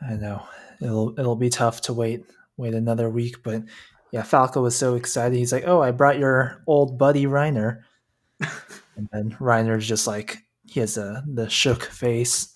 [0.07, 0.43] I know
[0.81, 2.23] it'll it'll be tough to wait
[2.55, 3.63] wait another week, but
[4.11, 5.37] yeah, Falco was so excited.
[5.37, 7.81] He's like, "Oh, I brought your old buddy Reiner,"
[8.39, 12.53] and then Reiner's just like he has a the shook face.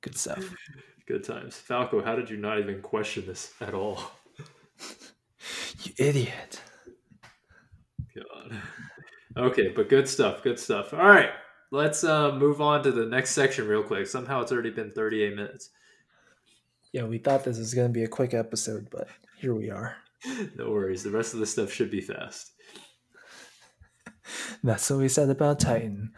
[0.00, 0.44] Good stuff.
[1.06, 1.56] Good times.
[1.56, 4.00] Falco, how did you not even question this at all?
[5.84, 6.60] You idiot.
[8.16, 8.56] God.
[9.36, 10.42] Okay, but good stuff.
[10.42, 10.92] Good stuff.
[10.92, 11.30] All right.
[11.70, 14.06] Let's uh, move on to the next section real quick.
[14.06, 15.70] Somehow it's already been 38 minutes.
[16.92, 19.96] Yeah, we thought this was going to be a quick episode, but here we are.
[20.56, 21.04] No worries.
[21.04, 22.50] The rest of the stuff should be fast.
[24.64, 26.10] That's what we said about Titan.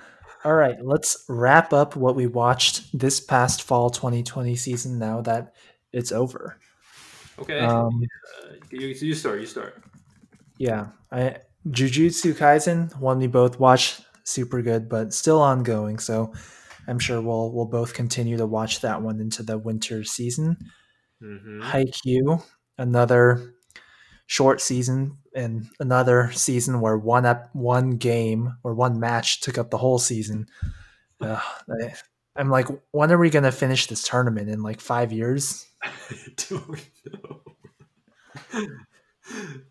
[0.42, 5.52] All right, let's wrap up what we watched this past fall 2020 season now that
[5.92, 6.58] it's over.
[7.38, 7.58] Okay.
[7.58, 8.02] Um,
[8.42, 9.40] uh, you, you start.
[9.40, 9.82] You start.
[10.56, 11.36] yeah, I
[11.68, 15.98] Jujutsu Kaisen, one we both watched, super good, but still ongoing.
[15.98, 16.32] So
[16.90, 20.56] I'm sure we'll we'll both continue to watch that one into the winter season.
[21.20, 22.42] hmm Haikyuu,
[22.78, 23.54] another
[24.26, 29.70] short season and another season where one up one game or one match took up
[29.70, 30.46] the whole season.
[31.20, 31.40] Ugh,
[31.80, 31.94] I,
[32.34, 35.68] I'm like, when are we gonna finish this tournament in like five years?
[35.82, 35.92] I
[36.48, 37.40] don't know.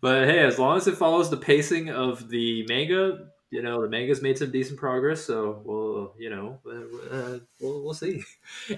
[0.00, 3.88] but hey, as long as it follows the pacing of the manga, you know, the
[3.88, 5.24] manga's made some decent progress.
[5.24, 8.22] So we'll, you know, uh, uh, we'll, we'll see.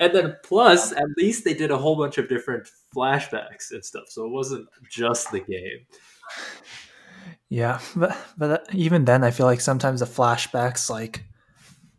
[0.01, 4.05] And then plus, at least they did a whole bunch of different flashbacks and stuff.
[4.09, 5.87] So it wasn't just the game.
[7.49, 11.25] Yeah, but but even then, I feel like sometimes the flashbacks like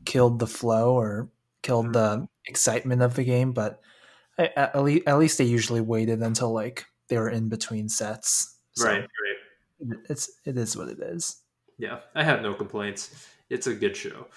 [0.03, 1.29] killed the flow or
[1.61, 3.53] killed the excitement of the game.
[3.53, 3.79] But
[4.37, 8.57] I, at, least, at least they usually waited until like they were in between sets.
[8.71, 9.97] So Right, right.
[10.09, 11.42] It's it is what it is.
[11.77, 13.27] Yeah, I have no complaints.
[13.49, 14.27] It's a good show.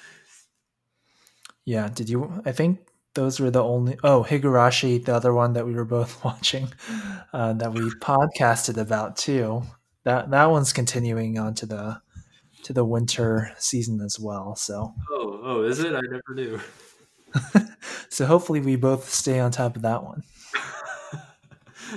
[1.65, 1.89] Yeah.
[1.89, 2.43] Did you?
[2.45, 2.81] I think
[3.15, 3.99] those were the only.
[4.05, 6.69] Oh, Higurashi, the other one that we were both watching,
[7.33, 9.63] uh, that we podcasted about too.
[10.05, 12.01] That that one's continuing on to the
[12.65, 14.57] to the winter season as well.
[14.57, 15.95] So Oh, oh, is it?
[15.95, 16.61] I never knew.
[18.09, 20.23] so hopefully we both stay on top of that one.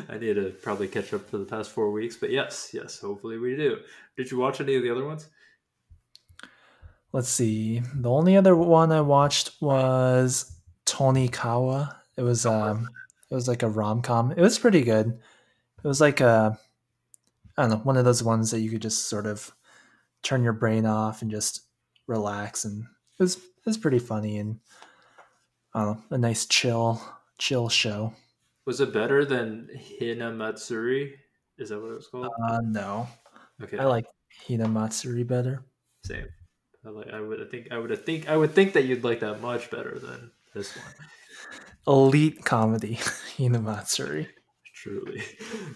[0.10, 3.38] I need to probably catch up for the past four weeks, but yes, yes, hopefully
[3.38, 3.80] we do.
[4.18, 5.28] Did you watch any of the other ones?
[7.12, 7.82] Let's see.
[7.96, 10.52] The only other one I watched was
[10.86, 11.96] Tonikawa.
[12.18, 12.90] It was um
[13.32, 14.32] it was like a rom com.
[14.32, 15.08] It was pretty good.
[15.84, 16.60] It was like a
[17.58, 19.52] I don't know, one of those ones that you could just sort of
[20.22, 21.62] turn your brain off and just
[22.08, 24.60] relax and it was it was pretty funny and
[25.74, 27.02] I don't know, a nice chill
[27.38, 28.14] chill show.
[28.66, 31.14] Was it better than Hinamatsuri?
[31.58, 32.28] Is that what it was called?
[32.50, 33.08] Uh no.
[33.64, 33.78] Okay.
[33.78, 34.06] I like
[34.48, 35.64] Hinamatsuri better.
[36.06, 36.28] Same.
[36.86, 37.10] I like.
[37.10, 37.72] I would think.
[37.72, 38.30] I would think.
[38.30, 40.86] I would think that you'd like that much better than this one.
[41.88, 42.96] Elite comedy,
[43.38, 44.28] Hinamatsuri.
[44.74, 45.22] Truly.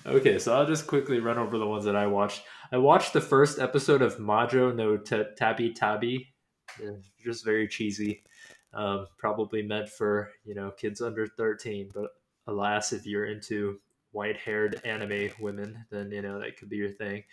[0.05, 2.43] Okay, so I'll just quickly run over the ones that I watched.
[2.71, 6.33] I watched the first episode of Majo no T- Tabi Tabi.
[6.81, 8.23] Yeah, just very cheesy.
[8.73, 12.11] Um, probably meant for you know kids under thirteen, but
[12.47, 13.79] alas, if you're into
[14.11, 17.23] white-haired anime women, then you know that could be your thing.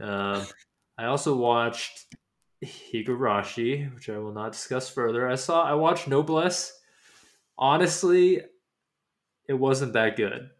[0.00, 0.46] Um,
[0.96, 2.06] I also watched
[2.64, 5.28] Higurashi, which I will not discuss further.
[5.28, 5.62] I saw.
[5.62, 6.72] I watched Noblesse.
[7.56, 8.40] Honestly,
[9.48, 10.50] it wasn't that good.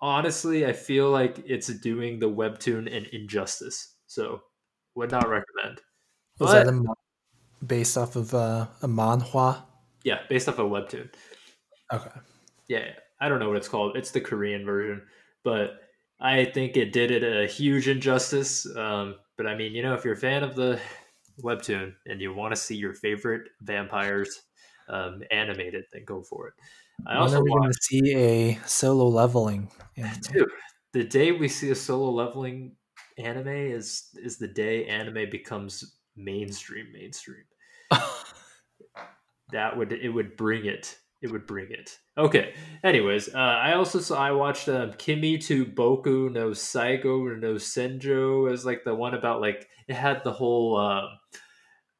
[0.00, 3.94] Honestly, I feel like it's doing the webtoon an injustice.
[4.06, 4.42] So,
[4.94, 5.80] would not recommend.
[6.38, 9.62] Was But- that a, based off of uh, a manhwa?
[10.04, 11.08] Yeah, based off a webtoon.
[11.92, 12.10] Okay.
[12.68, 12.92] Yeah,
[13.22, 13.96] I don't know what it's called.
[13.96, 15.00] It's the Korean version,
[15.44, 15.78] but
[16.20, 18.66] I think it did it a huge injustice.
[18.76, 20.80] Um, but I mean, you know, if you're a fan of the
[21.42, 24.42] webtoon and you want to see your favorite vampires
[24.88, 26.54] um, animated, then go for it.
[27.06, 29.70] I when also going to see a solo leveling?
[29.96, 30.20] anime?
[30.32, 30.48] dude,
[30.92, 32.74] the day we see a solo leveling
[33.18, 36.86] anime is is the day anime becomes mainstream.
[36.92, 37.44] Mainstream.
[39.52, 41.98] that would it would bring it it would bring it.
[42.18, 42.52] Okay
[42.84, 48.52] anyways uh, i also saw i watched um, kimi to boku no saigo no senjo.
[48.52, 51.08] As like the one about like it had the whole um,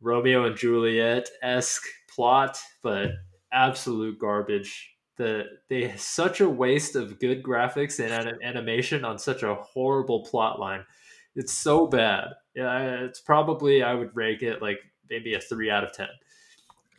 [0.00, 3.12] romeo and juliet-esque plot but
[3.52, 4.90] absolute garbage.
[5.16, 10.24] The they such a waste of good graphics and anim- animation on such a horrible
[10.24, 10.84] plot line.
[11.36, 12.28] It's so bad.
[12.54, 16.08] Yeah it's probably i would rank it like maybe a three out of ten.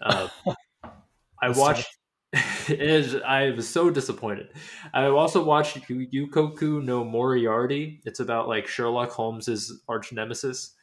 [0.02, 0.28] Uh,
[1.42, 1.88] I watched.
[2.34, 4.50] It is, I was so disappointed.
[4.94, 8.02] I also watched Yu- Yukoku no Moriarty.
[8.06, 10.74] It's about like Sherlock Holmes's arch nemesis.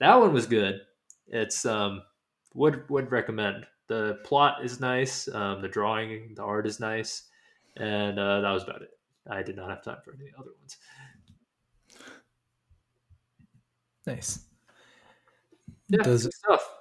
[0.00, 0.80] That one was good.
[1.28, 2.02] It's um
[2.54, 3.66] would would recommend.
[3.88, 5.28] The plot is nice.
[5.28, 7.28] Um, the drawing, the art is nice,
[7.76, 8.90] and uh, that was about it.
[9.28, 10.76] I did not have time for any other ones.
[14.06, 14.46] Nice.
[15.88, 16.75] Yeah, good stuff.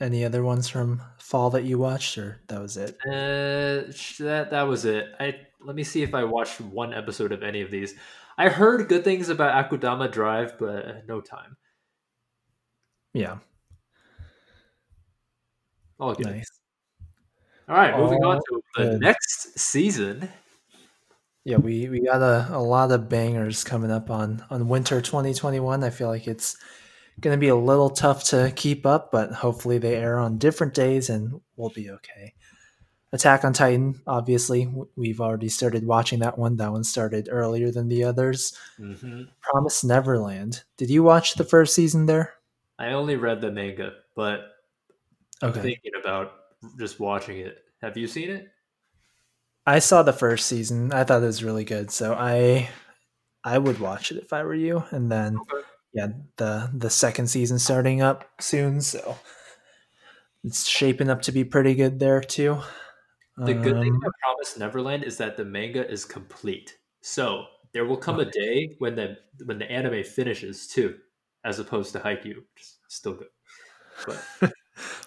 [0.00, 2.96] Any other ones from fall that you watched, or that was it?
[3.06, 5.06] Uh, that that was it.
[5.20, 7.94] I let me see if I watched one episode of any of these.
[8.38, 11.56] I heard good things about Akudama Drive, but uh, no time.
[13.12, 13.38] Yeah,
[15.98, 16.26] All good.
[16.26, 16.50] nice.
[17.68, 19.00] All right, moving on to the good.
[19.00, 20.28] next season.
[21.44, 25.84] Yeah, we we got a, a lot of bangers coming up on on winter 2021.
[25.84, 26.56] I feel like it's
[27.20, 30.74] going to be a little tough to keep up, but hopefully they air on different
[30.74, 32.34] days and we'll be okay.
[33.12, 36.56] Attack on Titan, obviously, we've already started watching that one.
[36.56, 38.56] That one started earlier than the others.
[38.76, 40.64] hmm Promise Neverland.
[40.76, 42.34] Did you watch the first season there?
[42.78, 44.40] I only read the manga, but
[45.42, 45.62] I'm Okay.
[45.62, 46.32] thinking about
[46.78, 47.58] just watching it.
[47.82, 48.48] Have you seen it?
[49.66, 50.92] I saw the first season.
[50.92, 52.70] I thought it was really good, so I
[53.44, 54.84] I would watch it if I were you.
[54.90, 55.66] And then Okay.
[55.92, 59.18] Yeah, the the second season starting up soon, so
[60.44, 62.58] it's shaping up to be pretty good there too.
[63.36, 66.78] The good thing Um, about Promise Neverland is that the manga is complete.
[67.02, 70.98] So there will come a day when the when the anime finishes too,
[71.44, 73.28] as opposed to Haikyuu, which is still good.
[74.06, 74.26] But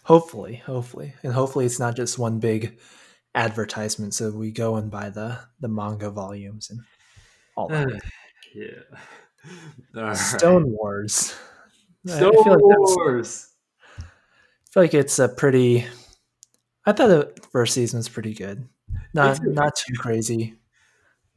[0.04, 2.80] hopefully, hopefully, and hopefully it's not just one big
[3.36, 4.14] advertisement.
[4.14, 6.82] So we go and buy the the manga volumes and
[7.56, 8.02] all that.
[8.56, 9.00] yeah.
[9.96, 10.18] All right.
[10.18, 11.36] Stone Wars.
[12.08, 13.50] I- I Stone feel like Wars.
[14.00, 14.04] I
[14.72, 15.86] feel like it's a pretty.
[16.86, 18.68] I thought the first season was pretty good.
[19.14, 19.52] Not too.
[19.52, 20.56] not too crazy.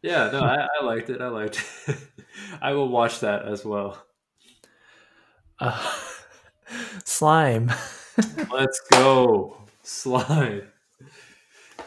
[0.03, 1.21] Yeah, no, I, I liked it.
[1.21, 1.97] I liked it.
[2.63, 3.99] I will watch that as well.
[5.59, 5.95] Uh,
[7.05, 7.71] slime.
[8.53, 9.57] Let's go.
[9.83, 10.63] Slime.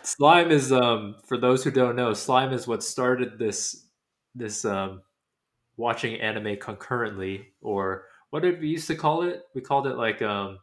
[0.03, 3.85] Slime is um for those who don't know, slime is what started this
[4.35, 5.01] this um
[5.79, 9.43] watching anime concurrently or what did we used to call it?
[9.55, 10.59] We called it like um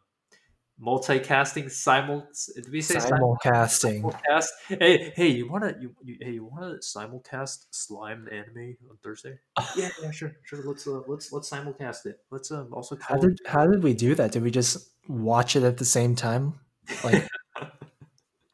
[0.79, 4.03] multicasting simul did we say Simulcasting.
[4.03, 8.77] simulcast hey hey you want to you, you hey you want to simulcast slime anime
[8.91, 9.39] on thursday
[9.77, 13.39] yeah yeah sure sure let's uh, let's let's simulcast it let's um also How did
[13.47, 14.33] how did we do that?
[14.33, 16.61] Did we just watch it at the same time?
[17.03, 17.27] Like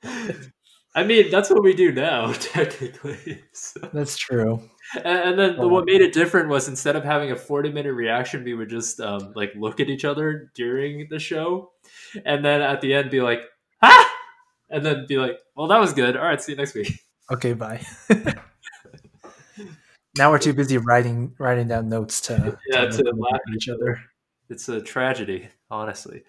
[0.94, 3.80] i mean that's what we do now technically so.
[3.92, 4.60] that's true.
[4.96, 7.92] and, and then the, what made it different was instead of having a 40 minute
[7.94, 11.70] reaction we would just um, like look at each other during the show
[12.26, 13.40] and then at the end be like
[13.82, 14.10] ah
[14.70, 16.92] and then be like well that was good all right see you next week
[17.30, 17.80] Okay, bye.
[20.18, 23.68] now we're too busy writing writing down notes to Yeah, to look laugh at each
[23.68, 24.00] other.
[24.50, 26.24] it's a tragedy honestly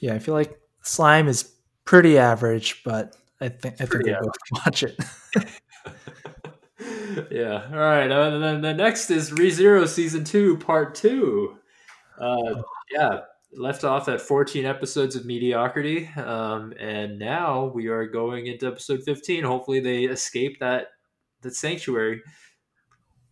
[0.00, 1.52] Yeah, I feel like slime is
[1.84, 4.96] pretty average, but I think I think we both watch it.
[7.30, 7.66] yeah.
[7.72, 8.10] All right.
[8.10, 11.58] Uh, and then the next is ReZero season two, part two.
[12.20, 12.62] Uh,
[12.92, 13.20] yeah.
[13.54, 16.08] Left off at 14 episodes of mediocrity.
[16.16, 19.42] Um, and now we are going into episode 15.
[19.42, 20.88] Hopefully they escape that,
[21.42, 22.22] that sanctuary.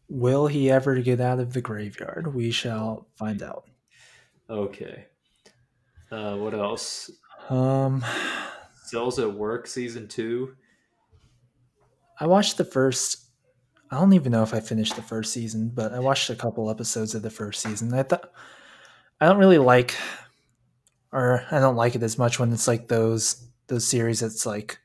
[0.08, 2.34] Will he ever get out of the graveyard?
[2.34, 3.64] We shall find out.
[4.50, 5.06] Okay.
[6.10, 7.12] Uh, what else?
[7.48, 8.04] Um,
[8.90, 10.56] Cells at Work season two.
[12.18, 13.26] I watched the first.
[13.90, 16.70] I don't even know if I finished the first season, but I watched a couple
[16.70, 17.92] episodes of the first season.
[17.94, 18.30] I thought
[19.20, 19.96] I don't really like,
[21.12, 24.22] or I don't like it as much when it's like those those series.
[24.22, 24.78] It's like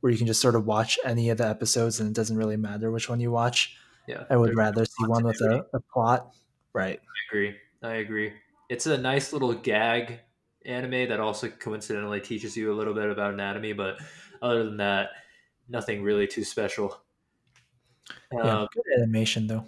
[0.00, 2.58] where you can just sort of watch any of the episodes and it doesn't really
[2.58, 3.74] matter which one you watch.
[4.06, 4.24] Yeah.
[4.28, 6.30] I would rather see one with a, a plot.
[6.74, 7.00] Right.
[7.00, 7.56] I agree.
[7.82, 8.32] I agree.
[8.68, 10.20] It's a nice little gag
[10.64, 14.00] anime that also coincidentally teaches you a little bit about anatomy, but
[14.42, 15.10] other than that,
[15.68, 17.00] nothing really too special.
[18.32, 19.66] Yeah, Um, good animation though.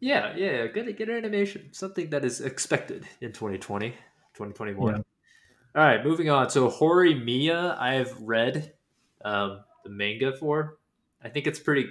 [0.00, 1.72] yeah, yeah, good, good animation.
[1.72, 3.90] Something that is expected in 2020,
[4.34, 4.94] 2021.
[4.94, 5.00] Yeah.
[5.76, 6.50] All right, moving on.
[6.50, 8.74] So Horimiya, I've read
[9.24, 10.78] um, the manga for.
[11.22, 11.86] I think it's pretty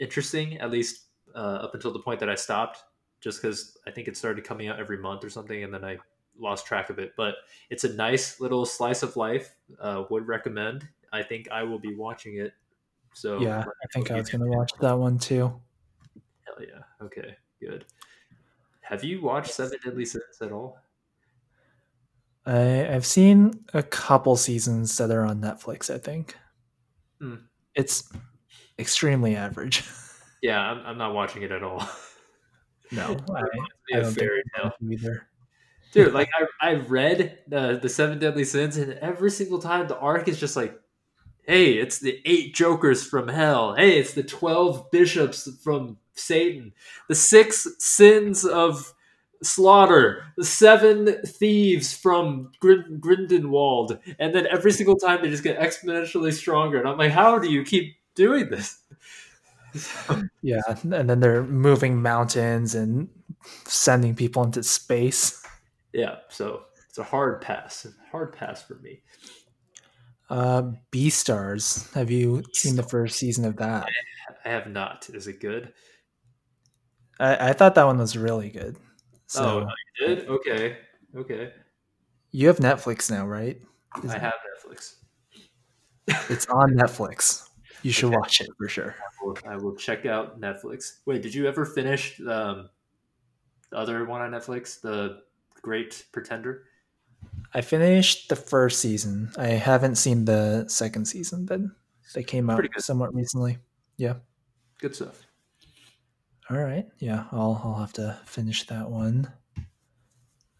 [0.00, 2.78] interesting, at least uh, up until the point that I stopped,
[3.20, 5.98] just because I think it started coming out every month or something, and then I
[6.38, 7.12] lost track of it.
[7.16, 7.34] But
[7.70, 9.54] it's a nice little slice of life.
[9.80, 10.86] Uh, would recommend.
[11.12, 12.52] I think I will be watching it.
[13.14, 15.60] So Yeah, I think I was gonna watch that one too.
[16.44, 16.82] Hell yeah.
[17.06, 17.84] Okay, good.
[18.82, 20.78] Have you watched Seven Deadly Sins at all?
[22.44, 25.92] I, I've seen a couple seasons that are on Netflix.
[25.92, 26.36] I think
[27.20, 27.36] Hmm.
[27.74, 28.12] it's
[28.78, 29.84] extremely average.
[30.42, 31.82] Yeah, I'm, I'm not watching it at all.
[32.92, 33.40] No, I,
[33.96, 34.70] I don't fairy tale.
[34.92, 35.26] either.
[35.92, 36.28] Dude, like
[36.60, 40.38] I, I read the the Seven Deadly Sins, and every single time the arc is
[40.38, 40.78] just like,
[41.42, 43.74] hey, it's the eight jokers from hell.
[43.74, 46.72] Hey, it's the twelve bishops from Satan.
[47.08, 48.92] The six sins of
[49.42, 50.24] slaughter.
[50.36, 53.98] The seven thieves from Grin- Grindelwald.
[54.18, 56.78] And then every single time they just get exponentially stronger.
[56.78, 58.80] And I'm like, how do you keep doing this?
[60.42, 63.08] Yeah, and then they're moving mountains and
[63.64, 65.45] sending people into space.
[65.96, 67.86] Yeah, so it's a hard pass.
[68.12, 69.02] Hard pass for me.
[70.28, 71.90] Uh, Beastars.
[71.94, 73.88] Have you seen the first season of that?
[74.44, 75.08] I have not.
[75.14, 75.72] Is it good?
[77.18, 78.76] I, I thought that one was really good.
[79.26, 79.68] So oh,
[79.98, 80.28] you did?
[80.28, 80.76] Okay.
[81.16, 81.52] Okay.
[82.30, 83.58] you have Netflix now, right?
[84.04, 84.96] Is I it- have Netflix.
[86.28, 87.48] It's on Netflix.
[87.82, 88.16] You should Okay.
[88.18, 88.94] watch it for sure.
[89.00, 90.98] I will, I will check out Netflix.
[91.06, 92.68] Wait, did you ever finish um,
[93.70, 95.22] the other one on Netflix, The
[95.66, 96.62] Great Pretender?
[97.52, 99.32] I finished the first season.
[99.36, 101.58] I haven't seen the second season that
[102.14, 102.84] that came out Pretty good.
[102.84, 103.58] somewhat recently.
[103.96, 104.18] Yeah,
[104.78, 105.26] good stuff.
[106.48, 106.86] All right.
[107.00, 109.26] Yeah, I'll I'll have to finish that one.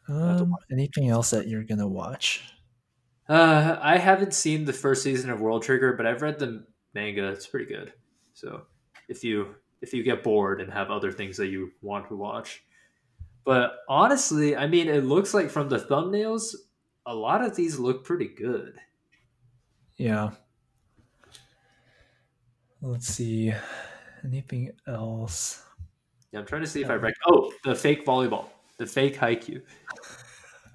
[0.08, 2.42] Um, anything else that you're gonna watch?
[3.28, 7.28] Uh, I haven't seen the first season of World Trigger, but I've read the manga.
[7.28, 7.92] It's pretty good.
[8.34, 8.62] So
[9.08, 12.64] if you if you get bored and have other things that you want to watch,
[13.46, 16.54] but honestly, I mean, it looks like from the thumbnails,
[17.06, 18.74] a lot of these look pretty good.
[19.96, 20.32] Yeah.
[22.82, 23.54] Let's see.
[24.24, 25.62] Anything else?
[26.32, 27.14] Yeah, I'm trying to see if I rec.
[27.26, 29.62] Oh, the fake volleyball, the fake haiku.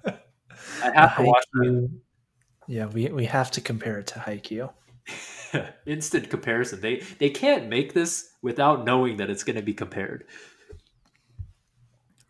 [0.06, 1.90] I have to watch that.
[2.66, 4.72] Yeah, we, we have to compare it to Haikyuu.
[5.86, 6.80] Instant comparison.
[6.80, 10.24] They they can't make this without knowing that it's going to be compared.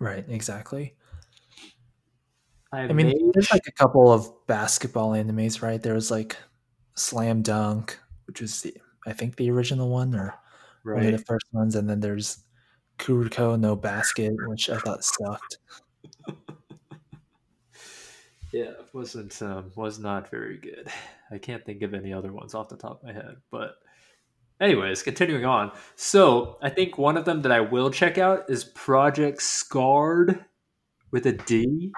[0.03, 0.97] Right, exactly.
[2.73, 5.81] I, I mean, may- there's like a couple of basketball animes, right?
[5.81, 6.37] There was like
[6.97, 8.77] Slam Dunk, which was the
[9.07, 10.35] I think the original one or
[10.83, 12.39] one of the first ones, and then there's
[12.99, 15.59] Kuroko no Basket, which I thought sucked.
[18.53, 20.87] Yeah, wasn't um, was not very good.
[21.31, 23.37] I can't think of any other ones off the top of my head.
[23.51, 23.77] But
[24.63, 25.73] anyways, continuing on.
[25.97, 30.45] So I think one of them that I will check out is Project Scarred
[31.11, 31.93] with a D.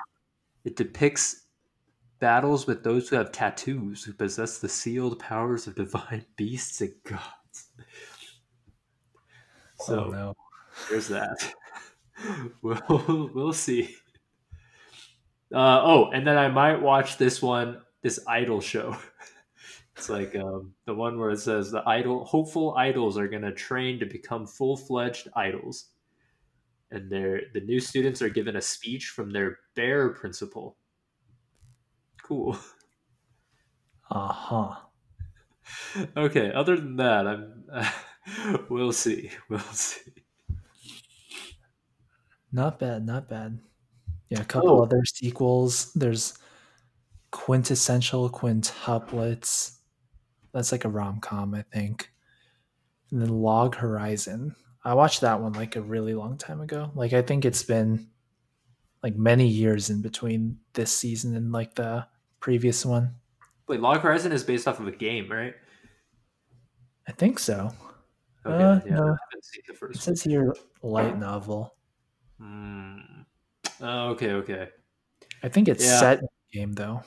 [0.65, 1.43] It depicts
[2.19, 6.95] battles with those who have tattoos who possess the sealed powers of divine beasts and
[7.05, 7.71] gods.
[9.81, 10.37] So oh, no.
[10.91, 11.55] there's that.
[12.63, 13.95] we'll we'll see.
[15.53, 18.97] Uh, oh, and then I might watch this one, this idol show.
[19.97, 23.53] it's like um, the one where it says the idol, hopeful idols are going to
[23.53, 25.91] train to become full fledged idols,
[26.91, 30.77] and they're the new students are given a speech from their bear principal.
[32.23, 32.59] Cool.
[34.11, 34.77] Uh huh.
[36.17, 36.53] Okay.
[36.53, 37.65] Other than that, I'm.
[37.73, 37.91] Uh,
[38.69, 39.31] we'll see.
[39.49, 40.13] We'll see.
[42.53, 43.05] Not bad.
[43.07, 43.59] Not bad.
[44.31, 44.83] Yeah, a couple Oh.
[44.83, 45.93] other sequels.
[45.95, 46.39] There's
[47.33, 49.79] quintessential quintuplets.
[50.55, 52.11] That's like a rom com, I think.
[53.11, 54.57] And then Log Horizon.
[54.85, 56.91] I watched that one like a really long time ago.
[56.95, 58.09] Like I think it's been
[59.03, 62.07] like many years in between this season and like the
[62.41, 63.15] previous one.
[63.69, 65.55] Wait, Log Horizon is based off of a game, right?
[67.09, 67.71] I think so.
[68.47, 68.63] Okay.
[68.65, 69.03] Uh, yeah, no.
[69.03, 70.17] I haven't seen the It first one.
[70.17, 71.75] says here light novel.
[72.41, 72.99] Hmm.
[73.81, 74.33] Oh, okay.
[74.33, 74.69] Okay.
[75.43, 75.99] I think it's Yeah.
[76.01, 77.03] set in the game though.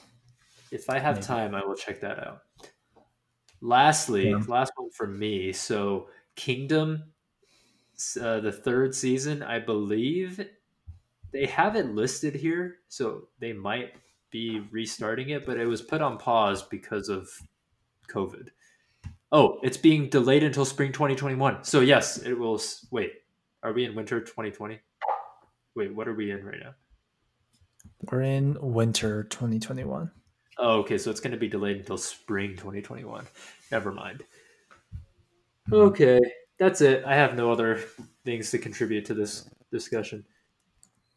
[0.72, 1.28] If I have Maybe.
[1.28, 2.42] time, I will check that out.
[3.62, 4.44] Lastly, Yeah.
[4.48, 5.52] last one for me.
[5.54, 7.04] So, Kingdom,
[8.22, 10.46] uh, the third season, I believe
[11.32, 13.94] they have it listed here, so they might
[14.30, 17.30] be restarting it, but it was put on pause because of
[18.10, 18.50] COVID.
[19.32, 21.64] Oh, it's being delayed until spring 2021.
[21.64, 22.56] So, yes, it will.
[22.56, 23.14] s- Wait,
[23.64, 24.80] are we in winter 2020?
[25.76, 26.76] Wait, what are we in right now?
[28.12, 30.12] We're in winter 2021.
[30.60, 30.98] Oh, okay.
[30.98, 33.26] So it's going to be delayed until spring 2021.
[33.72, 34.24] Never mind.
[35.72, 36.22] Okay,
[36.58, 37.04] that's it.
[37.06, 37.82] I have no other
[38.24, 40.24] things to contribute to this discussion.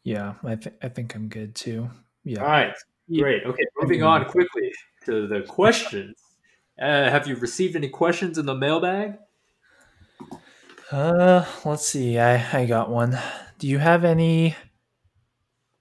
[0.03, 1.89] Yeah, I think I think I'm good too.
[2.23, 2.41] Yeah.
[2.41, 2.73] All right,
[3.17, 3.43] great.
[3.45, 4.73] Okay, moving on quickly
[5.05, 6.17] to the questions.
[6.81, 9.17] Uh, have you received any questions in the mailbag?
[10.91, 12.19] Uh, let's see.
[12.19, 13.17] I I got one.
[13.57, 14.55] Do you have any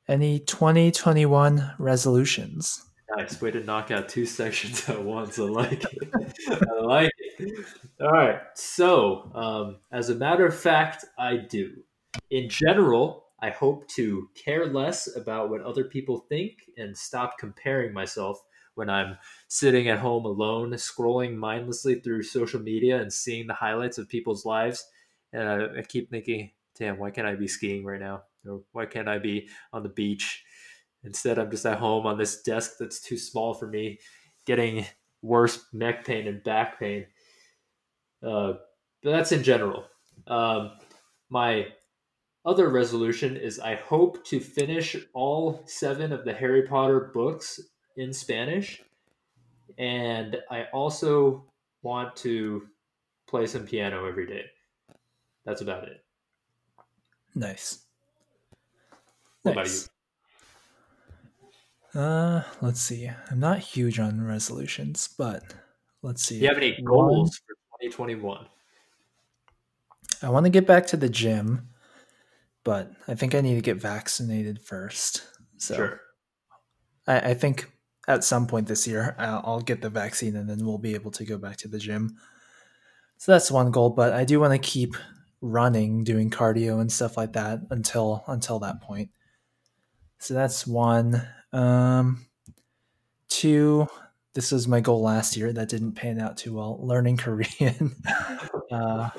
[0.07, 2.90] any 2021 resolutions?
[3.17, 5.39] Nice way to knock out two sections at once.
[5.39, 6.09] I like it.
[6.49, 7.67] I like it.
[8.01, 8.41] All right.
[8.55, 11.83] So, um, as a matter of fact, I do.
[12.31, 17.93] In general, I hope to care less about what other people think and stop comparing
[17.93, 18.41] myself
[18.75, 19.17] when I'm
[19.49, 24.45] sitting at home alone, scrolling mindlessly through social media and seeing the highlights of people's
[24.45, 24.87] lives.
[25.33, 28.23] And I, I keep thinking, damn, why can't I be skiing right now?
[28.47, 30.45] Or why can't I be on the beach?
[31.05, 33.99] Instead, I'm just at home on this desk that's too small for me,
[34.47, 34.85] getting
[35.23, 37.07] worse neck pain and back pain.
[38.23, 38.55] Uh,
[39.03, 39.85] but that's in general.
[40.27, 40.73] Um,
[41.31, 41.69] my
[42.45, 47.61] other resolution is I hope to finish all seven of the Harry Potter books
[47.97, 48.83] in Spanish.
[49.79, 51.45] And I also
[51.83, 52.67] want to
[53.29, 54.45] play some piano every day.
[55.45, 56.05] That's about it.
[57.35, 57.85] Nice.
[59.43, 59.90] What about Nice.
[61.95, 63.11] Uh, let's see.
[63.31, 65.43] I'm not huge on resolutions, but
[66.03, 66.37] let's see.
[66.37, 68.47] Do you have any One- goals for 2021?
[70.23, 71.71] I want to get back to the gym,
[72.63, 75.27] but I think I need to get vaccinated first.
[75.57, 76.01] So Sure.
[77.07, 77.71] I, I think
[78.07, 81.11] at some point this year I'll, I'll get the vaccine and then we'll be able
[81.13, 82.17] to go back to the gym.
[83.17, 84.95] So that's one goal, but I do want to keep
[85.41, 89.11] running, doing cardio and stuff like that until until that point.
[90.19, 91.27] So that's one.
[91.53, 92.27] Um,
[93.29, 93.89] two.
[94.35, 95.53] This was my goal last year.
[95.53, 96.79] That didn't pan out too well.
[96.81, 97.95] Learning Korean.
[98.71, 99.11] uh,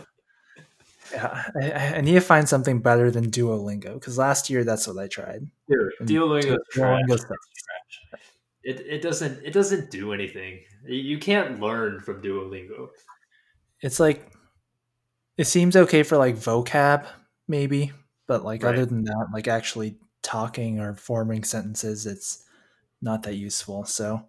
[1.11, 4.97] yeah, I, I- need to find something better than Duolingo because last year that's what
[4.97, 5.45] I tried.
[6.03, 7.01] Duolingo is trash.
[7.09, 7.47] Duolingo sucks.
[8.63, 10.59] It, it doesn't it doesn't do anything.
[10.87, 12.89] You can't learn from Duolingo.
[13.81, 14.31] It's like
[15.37, 17.05] it seems okay for like vocab
[17.47, 17.91] maybe,
[18.27, 18.75] but like Right.
[18.75, 22.43] other than that, like actually talking or forming sentences, it's
[23.01, 23.85] not that useful.
[23.85, 24.27] So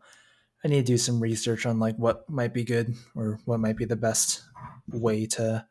[0.64, 3.76] I need to do some research on like what might be good or what might
[3.76, 4.42] be the best
[4.88, 5.66] way to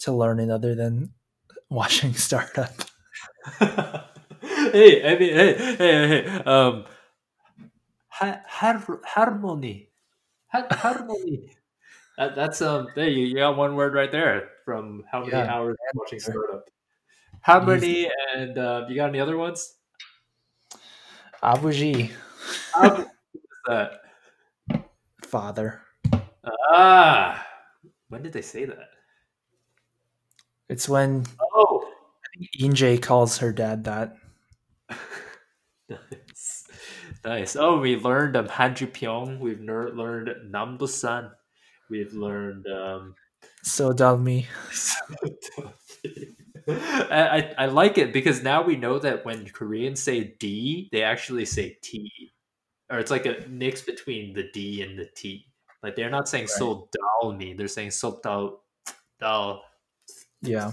[0.00, 1.12] to learn it other than
[1.70, 2.72] watching startup.
[3.60, 6.84] hey, I mean, hey, hey, hey, um,
[8.08, 9.90] ha- har- harmony,
[10.48, 11.50] ha- harmony.
[12.18, 12.88] That, that's um.
[12.94, 15.52] There you, you got one word right there from how many Yeah.
[15.52, 16.68] hours watching startup.
[17.44, 19.74] Harmony and uh, you got any other ones?
[21.42, 22.10] Abuji.
[22.72, 23.06] How is
[23.66, 24.00] that?
[25.22, 25.82] Father.
[26.72, 27.46] Ah,
[28.08, 28.88] when did they say that?
[30.70, 31.86] It's when Oh,
[32.58, 34.16] In-jae calls her dad that.
[35.90, 36.64] nice,
[37.24, 37.56] nice.
[37.56, 39.38] Oh, we learned um, Han Ji-pyeong.
[39.38, 41.30] We've ner- learned Nam Do-san.
[41.90, 43.14] We've learned um,
[43.62, 44.46] So Dalmi.
[45.22, 46.33] I,
[46.68, 51.44] I I like it because now we know that when Koreans say D, they actually
[51.44, 52.32] say T,
[52.90, 55.46] or it's like a mix between the D and the T.
[55.82, 56.50] Like they're not saying Right.
[56.50, 56.88] so
[57.22, 58.62] dal me, they're saying so dal
[59.20, 59.62] dal.
[60.42, 60.72] Yeah.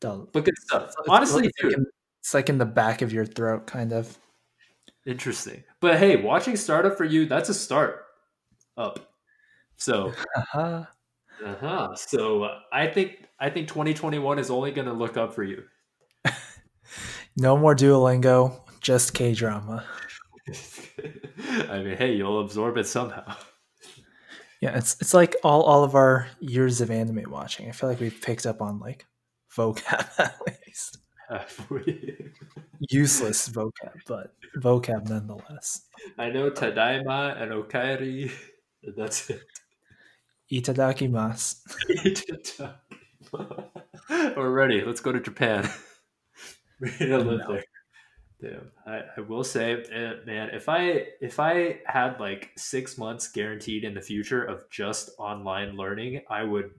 [0.00, 0.28] Dal.
[0.32, 0.82] But good stuff.
[0.90, 1.86] It's- Honestly, it's like, in,
[2.20, 4.16] it's like in the back of your throat, kind of.
[5.06, 5.62] interesting.
[5.80, 8.04] But hey, watching startup for you, that's a start
[8.76, 9.10] up.
[9.76, 10.84] So uh-huh.
[11.44, 11.94] Uh-huh.
[11.94, 15.62] So uh, I think I think 2021 is only going to look up for you.
[17.38, 19.84] No more Duolingo, just K drama.
[21.68, 23.36] I mean, hey, you'll absorb it somehow.
[24.62, 27.68] Yeah, it's it's like all, all of our years of anime watching.
[27.68, 29.04] I feel like we've picked up on like
[29.54, 30.34] vocab at
[30.66, 30.96] least.
[32.88, 34.32] Useless vocab, but
[34.62, 35.82] vocab nonetheless.
[36.16, 38.32] I know Tadaima and Okairi.
[38.96, 39.42] That's it.
[40.50, 41.56] Itadakimasu.
[44.36, 44.82] We're ready.
[44.84, 45.68] Let's go to Japan.
[46.80, 47.64] We're gonna live there.
[48.40, 48.70] Damn.
[48.86, 53.82] I, I will say, eh, man, if I if I had like six months guaranteed
[53.84, 56.70] in the future of just online learning, I would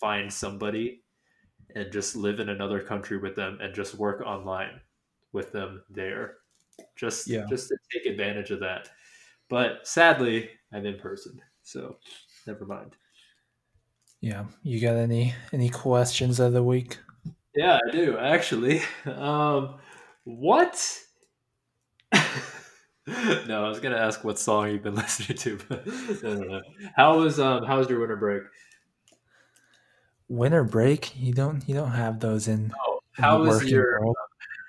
[0.00, 1.02] find somebody
[1.74, 4.80] and just live in another country with them and just work online
[5.32, 6.36] with them there.
[6.96, 7.46] Just Yeah.
[7.48, 8.88] just to take advantage of that.
[9.48, 11.98] But sadly, I'm in person, so
[12.46, 12.96] never mind.
[14.24, 14.46] Yeah.
[14.62, 16.96] You got any any questions of the week?
[17.54, 18.80] Yeah, I do actually.
[19.04, 19.74] Um,
[20.24, 20.98] what?
[23.06, 25.86] no, I was gonna ask what song you've been listening to, but
[26.22, 26.62] no, no, no.
[26.96, 28.44] How was um how was your winter break?
[30.28, 31.14] Winter break?
[31.20, 34.16] You don't you don't have those in, Oh, how the was your world.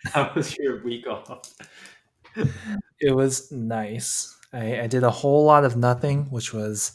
[0.07, 1.49] how was your week off?
[2.99, 4.35] It was nice.
[4.51, 6.91] I, I did a whole lot of nothing, which was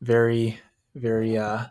[0.00, 0.58] very,
[0.94, 1.66] very uh,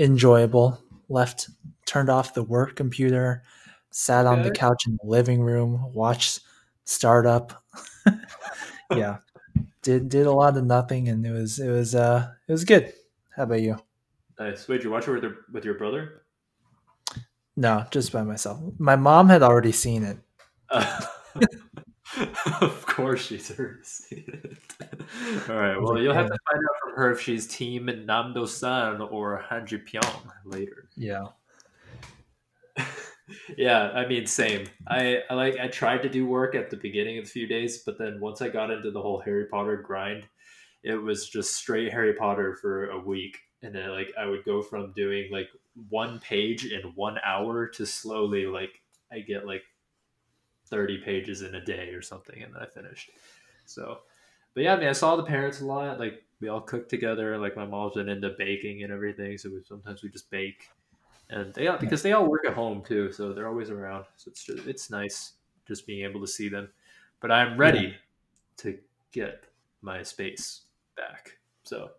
[0.00, 0.82] enjoyable.
[1.08, 1.48] Left,
[1.86, 3.42] turned off the work computer,
[3.90, 6.40] sat on the couch in the living room, watched
[6.84, 7.62] startup.
[8.94, 9.18] yeah,
[9.82, 12.92] did did a lot of nothing, and it was it was uh it was good.
[13.36, 13.76] How about you?
[14.38, 14.68] Nice.
[14.68, 16.22] Wait, you watch it with your with your brother?
[17.56, 18.58] No, just by myself.
[18.78, 20.18] My mom had already seen it.
[20.70, 21.00] Uh,
[22.60, 24.58] of course, she's already seen it.
[25.48, 25.76] All right.
[25.76, 26.34] Well, like, you'll have yeah.
[26.34, 30.88] to find out from her if she's Team Namdo-san or Han Ji-pyeong later.
[30.96, 31.26] Yeah,
[33.56, 34.68] yeah, I mean, same.
[34.86, 37.78] I, I like I tried to do work at the beginning of the few days,
[37.78, 40.26] but then once I got into the whole Harry Potter grind,
[40.82, 44.62] it was just straight Harry Potter for a week, and then like I would go
[44.62, 45.48] from doing like
[45.88, 48.80] one page in one hour to slowly like
[49.12, 49.62] I get like
[50.66, 53.10] thirty pages in a day or something, and then I finished.
[53.66, 53.98] So,
[54.54, 55.98] but yeah, I mean, I saw the parents a lot.
[55.98, 57.38] Like we all cooked together.
[57.38, 60.68] Like my mom's been into baking and everything, so we, sometimes we just bake
[61.30, 64.04] and they all, because they all work at home too, so they're always around.
[64.16, 65.34] So it's just, it's nice
[65.66, 66.68] just being able to see them.
[67.20, 67.94] But I'm ready
[68.58, 68.78] to
[69.12, 69.44] get
[69.82, 70.62] my space
[70.96, 71.38] back.
[71.62, 71.90] So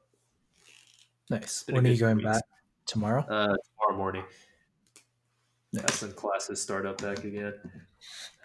[1.29, 1.63] nice.
[1.69, 2.41] When are you going back?
[2.87, 3.21] Tomorrow?
[3.21, 4.23] uh, tomorrow morning,
[5.71, 5.83] Nice.
[5.83, 7.53] that's when classes start up back again.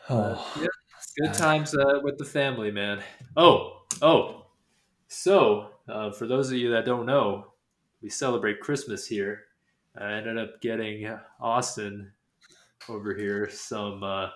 [0.08, 0.66] Oh, yeah,
[1.20, 3.02] good times uh, with the family, man.
[3.36, 4.46] Oh, oh.
[5.08, 7.52] So uh, for those of you that don't know,
[8.02, 9.44] we celebrate Christmas here.
[9.98, 11.08] I ended up getting
[11.40, 12.12] Austin
[12.88, 14.28] over here some uh,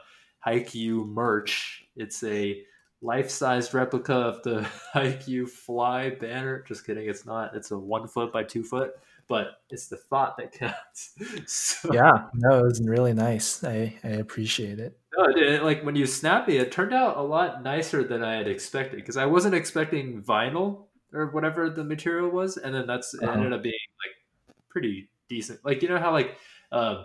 [0.46, 1.84] Haikyuu merch.
[1.96, 2.62] It's a
[3.02, 6.64] life-sized replica of the Haikyuu fly banner.
[6.66, 7.54] Just kidding, it's not.
[7.54, 8.92] It's a one foot by two foot,
[9.28, 11.14] but it's the thought that counts.
[11.46, 13.62] so, yeah, no, it was really nice.
[13.64, 14.99] I, I appreciate it.
[15.16, 18.34] No, it, like when you snapped me, it turned out a lot nicer than I
[18.36, 23.14] had expected because I wasn't expecting vinyl or whatever the material was, and then that's
[23.14, 23.32] Uh-huh.
[23.32, 25.64] ended up being like pretty decent.
[25.64, 26.36] Like you know how like
[26.72, 27.04] um,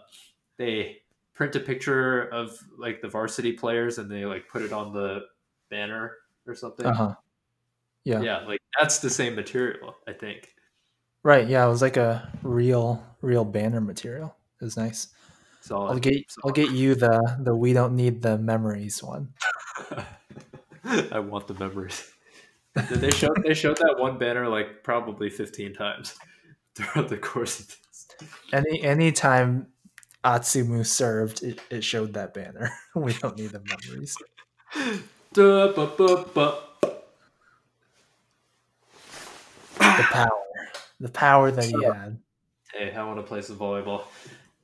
[0.58, 0.98] they
[1.34, 5.22] print a picture of like the varsity players and they like put it on the
[5.70, 6.14] banner
[6.48, 6.86] or something.
[6.86, 7.16] Uh huh.
[8.04, 8.22] Yeah.
[8.22, 10.50] Yeah, like that's the same material, I think.
[11.24, 11.48] Right.
[11.48, 14.36] Yeah, it was like a real, real banner material.
[14.62, 15.08] It was nice.
[15.66, 19.34] So I'll get I'll get you the the we don't need the memories one.
[21.12, 22.08] I want the memories.
[22.76, 26.14] they showed they showed that one banner like probably fifteen times
[26.76, 28.08] throughout the course of this.
[28.54, 29.66] Any anytime
[30.24, 32.70] Atsumu served, it, it showed that banner.
[32.96, 34.16] we don't need the memories.
[35.34, 36.60] Da, ba, ba, ba.
[39.80, 40.30] The power,
[41.00, 42.20] the power that he had.
[42.72, 44.04] Hey, I want to play some volleyball.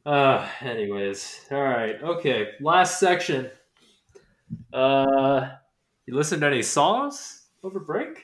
[0.05, 2.49] Uh, anyways, all right, okay.
[2.59, 3.49] Last section.
[4.73, 5.49] Uh,
[6.05, 8.23] you listen to any songs over break?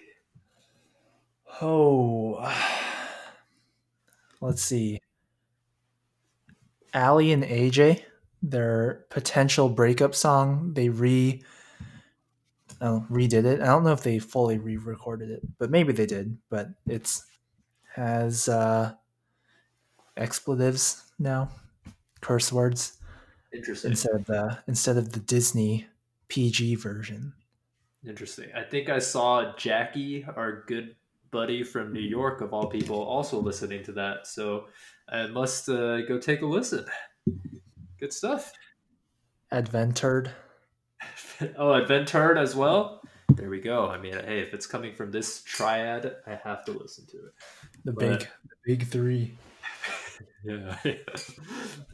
[1.62, 2.52] Oh,
[4.42, 5.00] let's see.
[6.96, 8.04] Aly and AJ,
[8.42, 11.44] their potential breakup song, they re
[12.82, 13.62] oh, redid it.
[13.62, 16.38] I don't know if they fully re-recorded it, but maybe they did.
[16.50, 17.26] But it's
[17.96, 18.94] has uh,
[20.16, 21.50] expletives now,
[22.22, 22.98] curse words
[23.54, 23.92] Interesting.
[23.92, 25.88] instead of the instead of the Disney
[26.28, 27.34] PG version.
[28.06, 28.50] Interesting.
[28.56, 30.96] I think I saw Jackie, our good
[31.32, 34.28] buddy from New York, of all people, also listening to that.
[34.28, 34.68] So
[35.10, 36.86] I must uh, go take a listen.
[38.00, 38.54] Good stuff.
[39.52, 40.32] Adventured.
[41.58, 43.02] oh, Adventured as well.
[43.36, 43.88] There we go.
[43.88, 47.34] I mean, hey, if it's coming from this triad, I have to listen to it.
[47.84, 49.38] The But- big, the big three.
[50.48, 50.76] Yeah.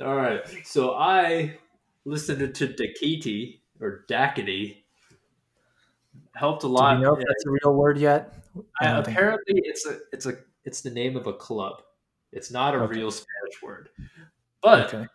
[0.06, 0.41] All right.
[0.64, 1.58] So I
[2.06, 4.84] listened to Dakiti or Dakity.
[6.36, 6.97] Helped a Do lot.
[6.97, 8.34] we know if that's a real word yet?
[8.82, 11.82] I don't think- apparently, it's a it's a it's the name of a club.
[12.32, 12.97] It's not a Okay.
[12.99, 13.89] real Spanish word,
[14.62, 15.06] but okay.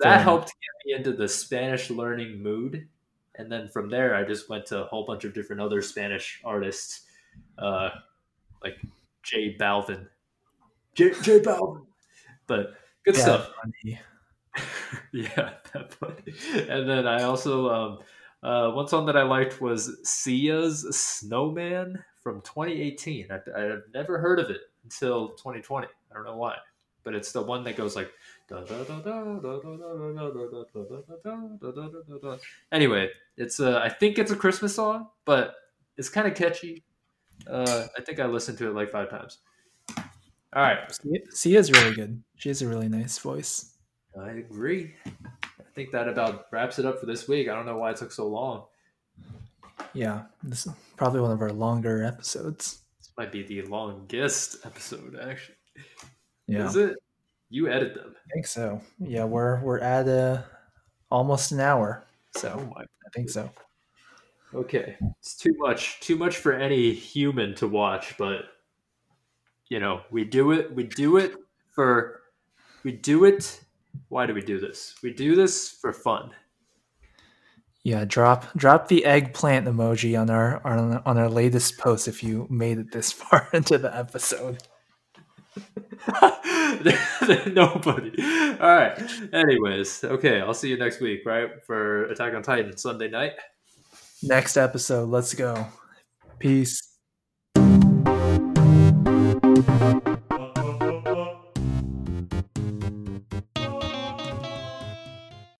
[0.00, 2.88] that Fair helped get me into the Spanish learning mood.
[3.36, 6.40] And then from there, I just went to a whole bunch of different other Spanish
[6.44, 7.02] artists,
[7.58, 7.90] uh,
[8.62, 8.76] like
[9.22, 10.08] J Balvin,
[10.94, 11.84] J, J Balvin.
[12.46, 12.74] But
[13.06, 13.50] good Yeah, stuff.
[15.12, 15.54] yeah.
[16.68, 17.98] And then I also um,
[18.42, 23.28] uh, one song that I liked was Sia's Snowman from 2018.
[23.30, 25.88] I, I've never heard of it until 2020.
[26.10, 26.56] I don't know why,
[27.04, 28.12] but it's the one that goes like.
[32.72, 35.54] Anyway, it's uh, I think it's a Christmas song, but
[35.96, 36.84] it's kind of catchy.
[37.46, 39.38] Uh, I think I listened to it like five times.
[40.56, 42.22] All right, Sia- Sia's really good.
[42.36, 43.76] She has a really nice voice.
[44.18, 44.94] I agree.
[45.04, 47.46] I think that about wraps it up for this week.
[47.50, 48.64] I don't know why it took so long.
[49.92, 52.78] Yeah, this is probably one of our longer episodes.
[52.98, 55.56] This might be the longest episode, actually.
[56.46, 56.96] Yeah, Is it?
[57.50, 58.14] You edit them.
[58.16, 58.80] I think so.
[58.98, 60.40] Yeah, we're we're at uh,
[61.10, 62.80] almost an hour, so my.
[62.80, 63.50] I think so.
[64.54, 66.00] Okay, it's too much.
[66.00, 68.46] Too much for any human to watch, but
[69.68, 70.74] you know, we do it.
[70.74, 71.34] We do it
[71.72, 72.22] for.
[72.84, 73.60] We do it.
[74.08, 74.94] Why do we do this?
[75.02, 76.30] We do this for fun.
[77.82, 82.46] Yeah, drop drop the eggplant emoji on our on, on our latest post if you
[82.50, 84.58] made it this far into the episode.
[87.52, 88.12] Nobody.
[88.60, 88.98] All right.
[89.32, 90.40] Anyways, okay.
[90.40, 91.64] I'll see you next week, right?
[91.64, 93.32] For Attack on Titan Sunday night.
[94.22, 95.66] Next episode, let's go.
[96.38, 96.95] Peace.
[99.66, 100.15] Thank you.